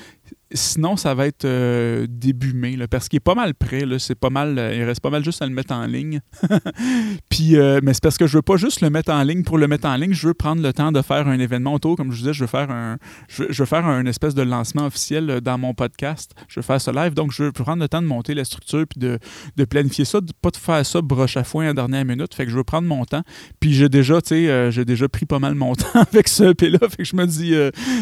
Sinon, 0.55 0.97
ça 0.97 1.14
va 1.14 1.27
être 1.27 1.45
euh, 1.47 2.07
début 2.09 2.53
mai, 2.53 2.77
parce 2.90 3.09
qu'il 3.09 3.16
est 3.16 3.21
pas 3.21 3.35
mal 3.35 3.55
prêt. 3.55 3.85
C'est 3.99 4.14
pas 4.14 4.29
mal, 4.29 4.59
euh, 4.59 4.75
il 4.75 4.85
reste 4.85 5.01
pas 5.01 5.11
mal 5.11 5.25
juste 5.25 5.40
à 5.40 5.47
le 5.47 5.53
mettre 5.53 5.73
en 5.73 5.87
ligne. 5.87 6.21
Puis, 7.31 7.57
euh, 7.57 7.81
mais 7.83 7.95
c'est 7.95 8.03
parce 8.03 8.18
que 8.18 8.27
je 8.27 8.37
veux 8.37 8.42
pas 8.42 8.57
juste 8.57 8.81
le 8.81 8.90
mettre 8.90 9.12
en 9.12 9.23
ligne 9.23 9.45
pour 9.45 9.57
le 9.57 9.66
mettre 9.66 9.87
en 9.87 9.97
ligne. 9.97 10.12
Je 10.12 10.27
veux 10.27 10.35
prendre 10.35 10.62
le 10.62 10.73
temps 10.73 10.92
de 10.92 11.01
faire 11.01 11.27
un 11.27 11.38
événement 11.38 11.75
autour. 11.75 11.97
Comme 11.97 12.12
je 12.12 12.18
disais, 12.18 12.33
je 12.33 12.40
veux 12.40 12.49
faire 12.49 12.71
un, 12.71 12.99
je 13.29 13.45
veux, 13.45 13.64
faire 13.66 13.87
un 13.87 14.05
espèce 14.05 14.35
de 14.35 14.42
lancement 14.42 14.87
officiel 14.87 15.40
dans 15.40 15.57
mon 15.57 15.73
podcast. 15.75 16.33
Je 16.49 16.61
veux 16.61 16.64
faire 16.64 16.81
ce 16.81 16.90
live. 16.90 17.14
Donc, 17.14 17.33
je 17.33 17.45
veux 17.45 17.53
prendre 17.53 17.83
le 17.83 17.88
temps 17.88 18.03
de 18.03 18.07
monter 18.07 18.35
la 18.35 18.45
structure 18.45 18.85
puis 18.87 19.01
de, 19.01 19.18
de 19.57 19.64
planifier 19.64 20.05
ça, 20.05 20.21
de 20.21 20.33
pas 20.42 20.51
de 20.51 20.57
faire 20.57 20.85
ça 20.85 21.01
broche 21.01 21.37
à 21.37 21.45
foin 21.45 21.71
en 21.71 21.75
dernière 21.75 22.05
minute. 22.05 22.35
Fait 22.35 22.45
que 22.45 22.51
je 22.51 22.57
veux 22.57 22.64
prendre 22.64 22.88
mon 22.88 23.05
temps. 23.05 23.23
Puis, 23.61 23.73
j'ai 23.73 23.88
déjà, 23.88 24.18
j'ai 24.31 24.85
déjà 24.85 25.09
pris 25.09 25.25
pas 25.25 25.38
mal 25.38 25.55
mon 25.55 25.75
temps 25.77 26.01
avec 26.01 26.29
ce 26.29 26.53
puis 26.53 26.71
là 26.71 26.79
Fait 26.90 26.99
que 26.99 27.05
je 27.05 27.16
me 27.16 27.27
dis 27.27 27.55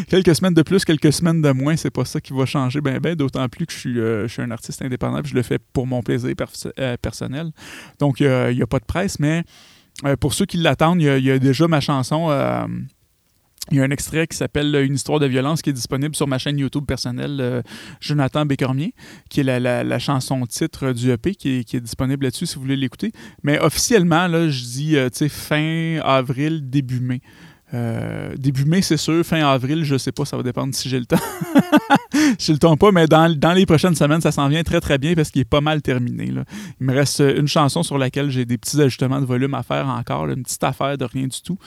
quelques 0.09 0.35
semaines 0.35 0.53
de 0.53 0.63
plus, 0.63 0.83
quelques 0.83 1.13
semaines 1.13 1.41
de 1.41 1.51
moins, 1.51 1.75
c'est 1.75 1.91
pas 1.91 2.05
ça 2.05 2.19
qui 2.21 2.33
va 2.33 2.45
changer 2.45 2.81
ben, 2.81 2.99
ben, 2.99 3.15
d'autant 3.15 3.47
plus 3.49 3.65
que 3.65 3.73
je 3.73 3.77
suis, 3.77 3.99
euh, 3.99 4.27
je 4.27 4.33
suis 4.33 4.41
un 4.41 4.51
artiste 4.51 4.81
indépendant 4.81 5.19
et 5.19 5.27
je 5.27 5.35
le 5.35 5.41
fais 5.41 5.59
pour 5.73 5.87
mon 5.87 6.01
plaisir 6.01 6.33
euh, 6.79 6.97
personnel. 6.97 7.51
Donc, 7.99 8.19
il 8.19 8.27
n'y 8.27 8.61
a, 8.61 8.67
pas 8.67 8.79
de 8.79 8.85
presse, 8.85 9.19
mais 9.19 9.43
euh, 10.05 10.15
pour 10.15 10.33
ceux 10.33 10.45
qui 10.45 10.57
l'attendent, 10.57 11.01
il 11.01 11.23
y, 11.23 11.31
a 11.31 11.39
déjà 11.39 11.67
ma 11.67 11.81
chanson. 11.81 12.29
il 13.71 13.77
y 13.77 13.79
a 13.79 13.83
un 13.83 13.91
extrait 13.91 14.27
qui 14.27 14.37
s'appelle 14.37 14.75
Une 14.75 14.95
histoire 14.95 15.19
de 15.19 15.25
violence 15.25 15.61
qui 15.61 15.69
est 15.69 15.73
disponible 15.73 16.15
sur 16.15 16.27
ma 16.27 16.37
chaîne 16.37 16.57
YouTube 16.57 16.85
personnelle, 16.85 17.63
Jonathan 17.99 18.45
Bécormier, 18.45 18.93
qui 19.29 19.41
est 19.41 19.59
la, 19.59 19.99
chanson 19.99 20.45
titre 20.45 20.93
du 20.93 21.11
EP 21.11 21.35
qui 21.35 21.59
est, 21.59 21.79
disponible 21.79 22.23
là-dessus 22.25 22.45
si 22.45 22.55
vous 22.55 22.61
voulez 22.61 22.77
l'écouter. 22.77 23.11
Mais 23.43 23.59
officiellement, 23.59 24.27
là, 24.27 24.49
je 24.49 24.63
dis 24.63 24.95
fin 25.29 25.99
avril, 26.03 26.69
début 26.69 26.99
mai. 26.99 27.21
Euh, 27.73 28.35
début 28.37 28.65
mai, 28.65 28.81
c'est 28.81 28.97
sûr. 28.97 29.25
Fin 29.25 29.45
avril, 29.47 29.83
je 29.83 29.97
sais 29.97 30.11
pas, 30.11 30.25
ça 30.25 30.35
va 30.35 30.43
dépendre 30.43 30.75
si 30.75 30.89
j'ai 30.89 30.99
le 30.99 31.05
temps. 31.05 31.19
j'ai 32.39 32.53
le 32.53 32.59
temps 32.59 32.75
pas, 32.75 32.91
mais 32.91 33.07
dans, 33.07 33.53
les 33.55 33.65
prochaines 33.65 33.95
semaines, 33.95 34.21
ça 34.21 34.31
s'en 34.31 34.47
vient 34.49 34.63
très 34.63 34.81
très 34.81 34.97
bien 34.97 35.13
parce 35.13 35.31
qu'il 35.31 35.41
est 35.41 35.45
pas 35.45 35.61
mal 35.61 35.81
terminé. 35.81 36.25
Il 36.25 36.43
me 36.85 36.93
reste 36.93 37.19
une 37.19 37.47
chanson 37.47 37.83
sur 37.83 37.97
laquelle 37.97 38.29
j'ai 38.29 38.45
des 38.45 38.57
petits 38.57 38.79
ajustements 38.81 39.21
de 39.21 39.25
volume 39.25 39.53
à 39.53 39.63
faire 39.63 39.87
encore, 39.87 40.27
une 40.27 40.43
petite 40.43 40.63
affaire 40.63 40.97
de 40.97 41.05
rien 41.05 41.27
du 41.27 41.41
tout. 41.41 41.57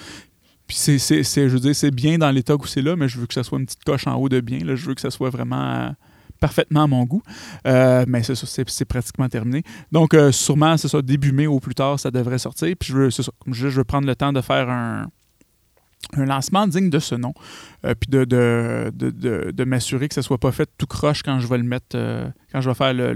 Puis 0.67 0.77
c'est, 0.77 0.99
je 0.99 1.49
veux 1.49 1.61
dire, 1.61 1.77
c'est 1.77 1.91
bien 1.91 2.19
dans 2.19 2.31
l'état 2.31 2.57
où 2.57 2.67
c'est 2.67 2.83
là, 2.83 2.97
mais 2.97 3.09
je 3.09 3.19
veux 3.19 3.27
que 3.27 3.35
ça 3.35 3.43
soit 3.43 3.59
une 3.59 3.67
petite 3.67 3.85
coche 3.85 4.07
en 4.07 4.15
haut 4.17 4.29
de 4.29 4.41
bien. 4.41 4.61
Je 4.63 4.87
veux 4.87 4.95
que 4.95 5.01
ça 5.01 5.11
soit 5.11 5.29
vraiment 5.29 5.63
euh, 5.63 5.89
parfaitement 6.41 6.85
à 6.85 6.87
mon 6.87 7.05
goût. 7.05 7.23
Euh, 7.67 8.05
mais 8.09 8.23
c'est 8.23 8.35
ça, 8.35 8.47
c'est, 8.47 8.85
pratiquement 8.85 9.29
terminé. 9.29 9.63
Donc, 9.93 10.17
sûrement, 10.33 10.77
c'est 10.77 10.89
ça, 10.89 11.01
début 11.03 11.33
mai 11.33 11.47
au 11.47 11.61
plus 11.61 11.75
tard, 11.75 12.01
ça 12.01 12.11
devrait 12.11 12.39
sortir. 12.39 12.75
Puis 12.79 12.93
je 12.93 12.97
veux, 12.97 13.09
je 13.11 13.69
veux 13.69 13.85
prendre 13.85 14.07
le 14.07 14.17
temps 14.17 14.33
de 14.33 14.41
faire 14.41 14.71
un, 14.71 15.07
un 16.17 16.25
lancement 16.25 16.67
digne 16.67 16.91
de 16.91 16.99
ce 16.99 17.15
nom, 17.15 17.35
euh, 17.85 17.95
puis 17.99 18.11
de, 18.11 18.25
de, 18.25 18.91
de, 18.95 19.51
de, 19.51 19.65
m'assurer 19.65 20.09
que 20.09 20.15
ça 20.15 20.21
ne 20.21 20.25
soit 20.25 20.39
pas 20.39 20.53
fait 20.53 20.69
tout 20.79 20.87
croche 20.87 21.23
quand 21.23 21.41
je 21.41 21.47
vais 21.47 21.59
le 21.59 21.65
mettre, 21.65 21.97
euh, 21.97 22.29
quand 22.53 22.61
je 22.61 22.69
vais 22.69 22.75
faire 22.75 22.95
le, 22.95 23.13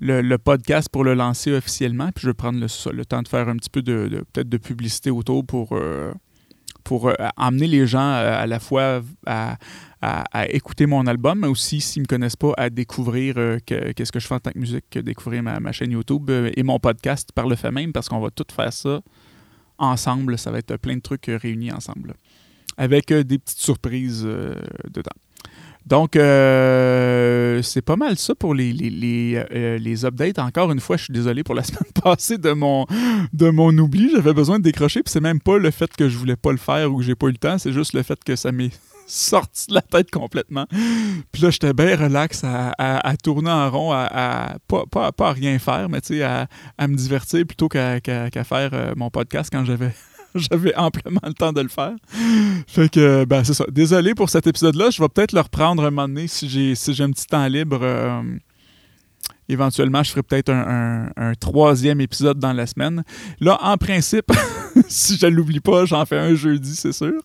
le, 0.00 0.20
le, 0.22 0.38
podcast 0.38 0.88
pour 0.90 1.04
le 1.04 1.14
lancer 1.14 1.52
officiellement, 1.52 2.10
puis 2.14 2.22
je 2.22 2.28
vais 2.28 2.34
prendre 2.34 2.60
le, 2.60 3.04
temps 3.04 3.22
de 3.22 3.28
faire 3.28 3.48
un 3.48 3.56
petit 3.56 3.70
peu 3.70 3.82
de, 3.82 4.24
peut-être 4.32 4.48
de 4.48 4.56
publicité 4.58 5.10
autour 5.10 5.44
pour, 5.44 5.70
euh, 5.72 6.12
pour 6.82 7.10
amener 7.36 7.66
les 7.66 7.86
gens 7.86 8.12
à 8.12 8.46
la 8.46 8.60
fois 8.60 9.00
à, 9.24 9.56
à, 10.02 10.48
écouter 10.50 10.84
mon 10.84 11.06
album, 11.06 11.40
mais 11.40 11.48
aussi, 11.48 11.80
s'ils 11.80 12.02
ne 12.02 12.04
me 12.04 12.08
connaissent 12.08 12.36
pas, 12.36 12.52
à 12.58 12.68
découvrir 12.68 13.36
qu'est-ce 13.64 14.12
que 14.12 14.20
je 14.20 14.26
fais 14.26 14.34
en 14.34 14.40
tant 14.40 14.50
que 14.50 14.58
musique, 14.58 14.98
découvrir 14.98 15.42
ma, 15.42 15.60
ma 15.60 15.72
chaîne 15.72 15.92
YouTube 15.92 16.30
et 16.30 16.62
mon 16.62 16.78
podcast 16.78 17.30
par 17.34 17.46
le 17.46 17.56
fait 17.56 17.70
même, 17.70 17.92
parce 17.92 18.10
qu'on 18.10 18.20
va 18.20 18.30
tout 18.30 18.44
faire 18.54 18.72
ça 18.72 19.00
ensemble. 19.78 20.38
Ça 20.38 20.50
va 20.50 20.58
être 20.58 20.76
plein 20.76 20.96
de 20.96 21.00
trucs 21.00 21.28
euh, 21.28 21.38
réunis 21.40 21.72
ensemble. 21.72 22.14
Avec 22.76 23.10
euh, 23.12 23.22
des 23.22 23.38
petites 23.38 23.60
surprises 23.60 24.22
euh, 24.24 24.54
dedans. 24.90 25.10
Donc, 25.86 26.12
c'est 26.14 27.82
pas 27.82 27.96
mal 27.96 28.16
ça 28.16 28.34
pour 28.34 28.54
les, 28.54 28.72
les, 28.72 30.04
updates. 30.06 30.38
Encore 30.38 30.72
une 30.72 30.80
fois, 30.80 30.96
je 30.96 31.04
suis 31.04 31.12
désolé 31.12 31.44
pour 31.44 31.54
la 31.54 31.62
semaine 31.64 31.92
passée 32.02 32.38
de 32.38 32.52
mon, 32.52 32.86
de 33.34 33.50
mon 33.50 33.76
oubli. 33.76 34.10
J'avais 34.10 34.32
besoin 34.32 34.58
de 34.58 34.64
décrocher, 34.64 35.02
puis 35.02 35.12
c'est 35.12 35.20
même 35.20 35.40
pas 35.40 35.58
le 35.58 35.70
fait 35.70 35.94
que 35.94 36.08
je 36.08 36.16
voulais 36.16 36.36
pas 36.36 36.52
le 36.52 36.56
faire 36.56 36.90
ou 36.90 36.96
que 36.96 37.02
j'ai 37.02 37.14
pas 37.14 37.26
eu 37.26 37.32
le 37.32 37.36
temps, 37.36 37.58
c'est 37.58 37.72
juste 37.72 37.92
le 37.92 38.02
fait 38.02 38.22
que 38.24 38.34
ça 38.34 38.50
m'est 38.50 38.70
sorti 39.06 39.68
de 39.68 39.74
la 39.74 39.82
tête 39.82 40.10
complètement. 40.10 40.66
Puis 41.32 41.42
là, 41.42 41.50
j'étais 41.50 41.72
bien 41.72 41.96
relax 41.96 42.42
à, 42.44 43.14
tourner 43.22 43.50
en 43.50 43.70
rond, 43.70 43.92
à, 43.92 44.56
pas, 44.68 44.84
pas, 45.12 45.28
à 45.28 45.32
rien 45.32 45.58
faire, 45.58 45.88
mais 45.88 46.00
tu 46.00 46.18
sais, 46.18 46.22
à, 46.22 46.46
me 46.80 46.96
divertir 46.96 47.44
plutôt 47.46 47.68
qu'à 47.68 48.00
faire 48.44 48.70
euh, 48.72 48.92
mon 48.96 49.10
podcast 49.10 49.50
quand 49.52 49.64
j'avais 49.64 49.92
j'avais 50.34 50.74
amplement 50.74 51.20
le 51.24 51.34
temps 51.34 51.52
de 51.52 51.60
le 51.60 51.68
faire. 51.68 51.94
Fait 52.66 52.88
que, 52.88 53.24
ben, 53.24 53.44
c'est 53.44 53.54
ça. 53.54 53.64
Désolé 53.70 54.14
pour 54.14 54.30
cet 54.30 54.46
épisode-là. 54.46 54.90
Je 54.90 55.00
vais 55.00 55.08
peut-être 55.08 55.32
le 55.32 55.40
reprendre 55.40 55.84
un 55.84 55.90
moment 55.90 56.08
donné 56.08 56.26
si 56.26 56.48
j'ai 56.48 56.74
si 56.74 56.90
un 57.02 57.10
petit 57.10 57.26
temps 57.26 57.46
libre. 57.46 57.78
Euh, 57.82 58.22
éventuellement, 59.48 60.02
je 60.02 60.10
ferai 60.10 60.22
peut-être 60.22 60.50
un, 60.50 61.32
troisième 61.40 62.00
épisode 62.00 62.38
dans 62.38 62.52
la 62.52 62.66
semaine. 62.66 63.02
Là, 63.40 63.58
en 63.62 63.76
principe, 63.76 64.32
si 64.88 65.16
je 65.16 65.26
ne 65.26 65.32
l'oublie 65.32 65.60
pas, 65.60 65.84
j'en 65.84 66.04
fais 66.06 66.18
un 66.18 66.34
jeudi, 66.34 66.74
c'est 66.74 66.92
sûr. 66.92 67.14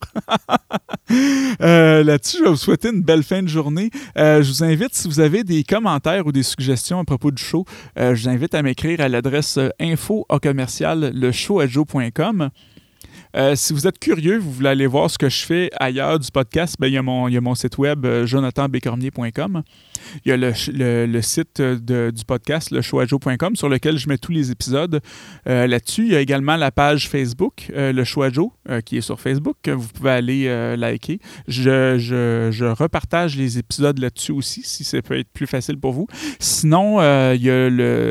Euh, 1.62 2.04
là-dessus, 2.04 2.38
je 2.38 2.44
vais 2.44 2.50
vous 2.52 2.56
souhaiter 2.56 2.90
une 2.90 3.02
belle 3.02 3.24
fin 3.24 3.42
de 3.42 3.48
journée. 3.48 3.90
Euh, 4.16 4.44
je 4.44 4.50
vous 4.50 4.64
invite, 4.64 4.94
si 4.94 5.08
vous 5.08 5.20
avez 5.20 5.44
des 5.44 5.64
commentaires 5.64 6.28
ou 6.28 6.32
des 6.32 6.44
suggestions 6.44 7.00
à 7.00 7.04
propos 7.04 7.32
du 7.32 7.42
show, 7.42 7.66
euh, 7.98 8.14
je 8.14 8.24
vous 8.24 8.30
invite 8.30 8.54
à 8.54 8.62
m'écrire 8.62 9.02
à 9.02 9.10
l'adresse 9.10 9.58
info 9.80 10.28
commercial 10.44 11.12
le 13.34 13.56
si 13.56 13.74
vous 13.74 13.88
êtes 13.88 14.00
curieux, 14.00 14.38
vous 14.38 14.52
voulez 14.52 14.70
aller 14.70 14.88
voir 14.88 15.10
ce 15.10 15.18
que 15.18 15.30
je 15.30 15.46
fais 15.46 15.70
ailleurs 15.80 16.20
du 16.20 16.30
podcast, 16.32 16.76
ben, 16.80 16.88
il, 16.88 16.94
y 16.94 16.98
a 16.98 17.02
mon, 17.02 17.56
site 17.56 17.78
web 17.78 18.06
jonathanbecormier.com. 18.26 19.64
Il 20.26 20.30
y 20.30 20.32
a 20.32 20.38
le, 20.38 21.22
site 21.22 21.62
du 21.62 22.26
podcast, 22.26 22.72
le 22.72 22.82
sur 23.56 23.70
lequel 23.70 23.98
je 23.98 24.10
mets 24.10 24.18
tous 24.18 24.32
les 24.32 24.52
épisodes. 24.52 25.02
Euh, 25.48 25.68
là-dessus, 25.68 26.06
il 26.06 26.12
y 26.12 26.16
a 26.16 26.20
également 26.20 26.56
la 26.56 26.72
page 26.72 27.08
Facebook, 27.08 27.72
euh, 27.76 27.92
le 27.92 28.04
Showajou, 28.04 28.52
euh, 28.70 28.82
qui 28.82 28.98
est 28.98 29.02
sur 29.02 29.20
Facebook, 29.20 29.58
que 29.62 29.72
vous 29.72 29.88
pouvez 29.88 30.12
aller 30.12 30.76
liker. 30.78 31.20
Je, 31.48 32.70
repartage 32.70 33.36
les 33.36 33.58
épisodes 33.58 33.98
là-dessus 34.00 34.32
aussi, 34.32 34.62
si 34.64 34.84
ça 34.84 35.02
peut 35.02 35.18
être 35.18 35.30
plus 35.32 35.48
facile 35.48 35.78
pour 35.78 35.94
vous. 35.94 36.08
Sinon, 36.40 37.00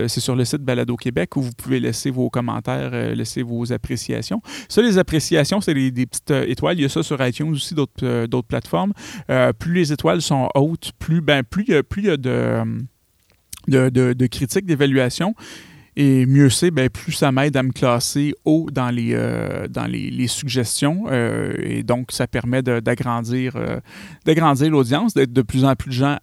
c'est 0.08 0.20
sur 0.20 0.36
le 0.36 0.44
site 0.44 0.62
Balado 0.62 0.96
Québec 0.96 1.36
où 1.36 1.42
vous 1.42 1.52
pouvez 1.52 1.80
laisser 1.80 2.10
vos 2.10 2.30
commentaires, 2.30 2.90
laisser 3.14 3.42
vos 3.42 3.72
appréciations. 3.72 4.40
Ça, 4.68 4.82
les 4.82 4.98
appréciations, 5.08 5.60
c'est 5.60 5.74
des, 5.74 6.06
petites 6.06 6.30
étoiles. 6.30 6.78
Il 6.78 6.82
y 6.82 6.84
a 6.84 6.88
ça 6.88 7.02
sur 7.02 7.24
iTunes 7.26 7.50
aussi, 7.50 7.74
d'autres, 7.74 8.26
d'autres 8.26 8.48
plateformes. 8.48 8.92
plus 9.58 9.74
les 9.74 9.92
étoiles 9.92 10.20
sont 10.20 10.48
hautes, 10.54 10.92
plus, 10.98 11.20
ben, 11.20 11.42
plus 11.42 11.64
plus 11.82 12.02
il 12.02 12.06
y 12.06 12.10
a 12.10 12.16
de, 12.16 12.62
de, 13.68 14.12
de 14.12 14.26
critiques, 14.26 14.66
d'évaluation, 14.66 15.34
et 16.00 16.26
mieux 16.26 16.48
c'est, 16.48 16.70
ben, 16.70 16.88
plus 16.88 17.10
ça 17.10 17.32
m'aide 17.32 17.56
à 17.56 17.62
me 17.64 17.72
classer 17.72 18.32
haut 18.44 18.68
dans 18.70 18.90
les, 18.90 19.14
euh, 19.14 19.66
dans 19.66 19.86
les, 19.86 20.28
suggestions. 20.28 21.06
Euh, 21.10 21.54
et 21.58 21.82
donc, 21.82 22.12
ça 22.12 22.28
permet 22.28 22.62
d'agrandir 22.62 23.56
euh, 23.56 23.80
d'agrandir 24.24 24.70
l'audience, 24.70 25.12
d'être 25.12 25.32
de 25.32 25.42
plus 25.42 25.64
en 25.64 25.74
plus 25.74 25.88
de 25.88 25.94
gens 25.94 26.18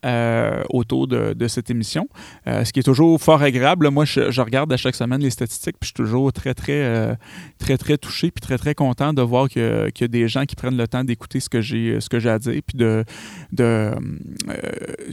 autour 0.69 1.07
de, 1.07 1.47
cette 1.47 1.69
émission. 1.69 2.07
ce 2.45 2.71
qui 2.71 2.79
est 2.79 2.83
toujours 2.83 3.21
fort 3.21 3.41
agréable. 3.41 3.89
Moi, 3.89 4.05
je, 4.05 4.41
regarde 4.41 4.71
à 4.71 4.77
chaque 4.77 4.95
semaine 4.95 5.21
les 5.21 5.29
statistiques, 5.29 5.75
puis 5.79 5.89
je 5.89 6.01
suis 6.01 6.05
toujours 6.05 6.31
très, 6.31 6.53
très, 6.53 7.17
très, 7.57 7.77
très 7.77 7.97
touché, 7.97 8.31
puis 8.31 8.41
très, 8.41 8.57
très 8.57 8.75
content 8.75 9.11
de 9.11 9.21
voir 9.21 9.49
qu'il 9.49 9.61
y, 9.61 10.03
a 10.03 10.07
des 10.07 10.27
gens 10.29 10.45
qui 10.45 10.55
prennent 10.55 10.77
le 10.77 10.88
temps 10.88 11.03
d'écouter 11.03 11.41
ce 11.41 11.49
que 11.49 11.59
j'ai 11.59 11.99
ce 11.99 12.07
que 12.07 12.19
j'ai 12.19 12.29
à 12.29 12.39
dire, 12.39 12.61
puis 12.65 12.77
de, 12.77 13.03
de 13.51 13.91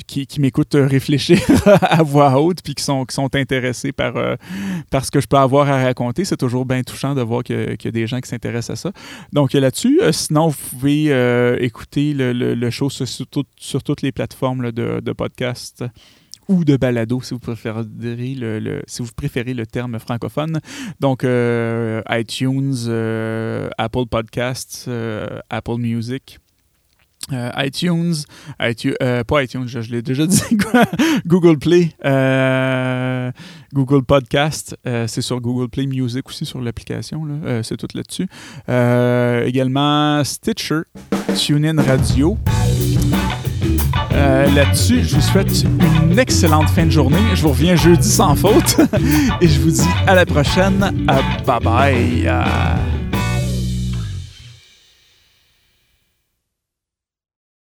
qui, 0.07 0.27
qui 0.27 0.41
m'écoutent 0.41 0.77
réfléchir 0.77 1.41
à 1.67 2.03
voix 2.05 2.41
haute, 2.41 2.63
puis 2.63 2.77
qui 2.77 2.85
sont, 2.85 3.05
qui 3.05 3.15
sont 3.15 3.35
intéressés 3.35 3.91
par 3.91 4.15
parce 4.91 5.11
que 5.11 5.21
je 5.21 5.27
peux 5.27 5.37
avoir 5.37 5.69
à 5.69 5.83
raconter. 5.83 6.25
C'est 6.25 6.37
toujours 6.37 6.67
bien 6.67 6.83
touchant 6.83 7.15
de 7.15 7.23
voir 7.23 7.43
qu'il 7.43 7.77
y, 7.83 7.89
a 7.89 7.91
des 7.91 8.07
gens 8.07 8.21
qui 8.21 8.29
s'intéressent 8.29 8.71
à 8.71 8.77
ça. 8.77 8.93
Donc 9.33 9.53
là-dessus, 9.53 10.01
euh, 10.03 10.13
sinon, 10.13 10.49
vous 10.49 10.59
pouvez 10.71 11.13
euh, 11.13 11.57
écouter 11.61 12.15
le, 12.15 12.71
show 12.71 12.91
sur, 12.91 13.83
toutes 13.85 14.03
les 14.03 14.13
plateformes 14.13 14.73
de, 14.73 15.01
de 15.01 15.13
podcast 15.13 15.85
ou 16.49 16.65
de 16.65 16.77
balado 16.77 17.21
si 17.23 17.35
vous 17.35 17.41
préférez 17.41 19.55
le, 19.55 19.67
terme 19.67 19.99
francophone. 19.99 20.61
Donc 21.01 21.25
euh, 21.25 22.03
iTunes, 22.11 22.75
Apple 23.79 24.07
Podcasts, 24.11 24.91
Apple 25.51 25.79
Music. 25.79 26.39
Euh, 27.31 27.51
iTunes, 27.59 28.15
euh, 29.01 29.25
pas 29.25 29.45
iTunes, 29.45 29.67
je, 29.67 29.79
l'ai 29.93 30.03
déjà 30.03 30.27
dit, 30.29 30.43
Google 31.27 31.57
Play, 31.59 31.91
euh, 32.05 33.31
Google 33.73 34.03
Podcast, 34.03 34.77
c'est 34.85 35.23
sur 35.23 35.41
Google 35.41 35.69
Play 35.69 35.87
Music 35.87 36.29
aussi 36.29 36.45
sur 36.45 36.61
l'application, 36.61 37.27
c'est 37.63 37.77
tout 37.77 37.89
là-dessus. 37.95 38.29
également 39.47 40.23
Stitcher, 40.25 40.83
TuneIn 41.37 41.81
Radio. 41.81 42.37
Là-dessus, 44.11 45.03
je 45.03 45.15
vous 45.15 45.23
souhaite 45.23 45.65
une 46.11 46.19
excellente 46.19 46.69
fin 46.69 46.85
de 46.85 46.91
journée. 46.91 47.23
Je 47.35 47.43
vous 47.43 47.51
reviens 47.51 47.75
jeudi 47.75 48.09
sans 48.09 48.35
faute 48.35 48.77
et 49.41 49.49
je 49.49 49.61
vous 49.61 49.71
dis 49.71 49.89
à 50.07 50.15
la 50.15 50.27
prochaine. 50.27 51.07
bye 51.47 51.61
bye. 51.61 53.02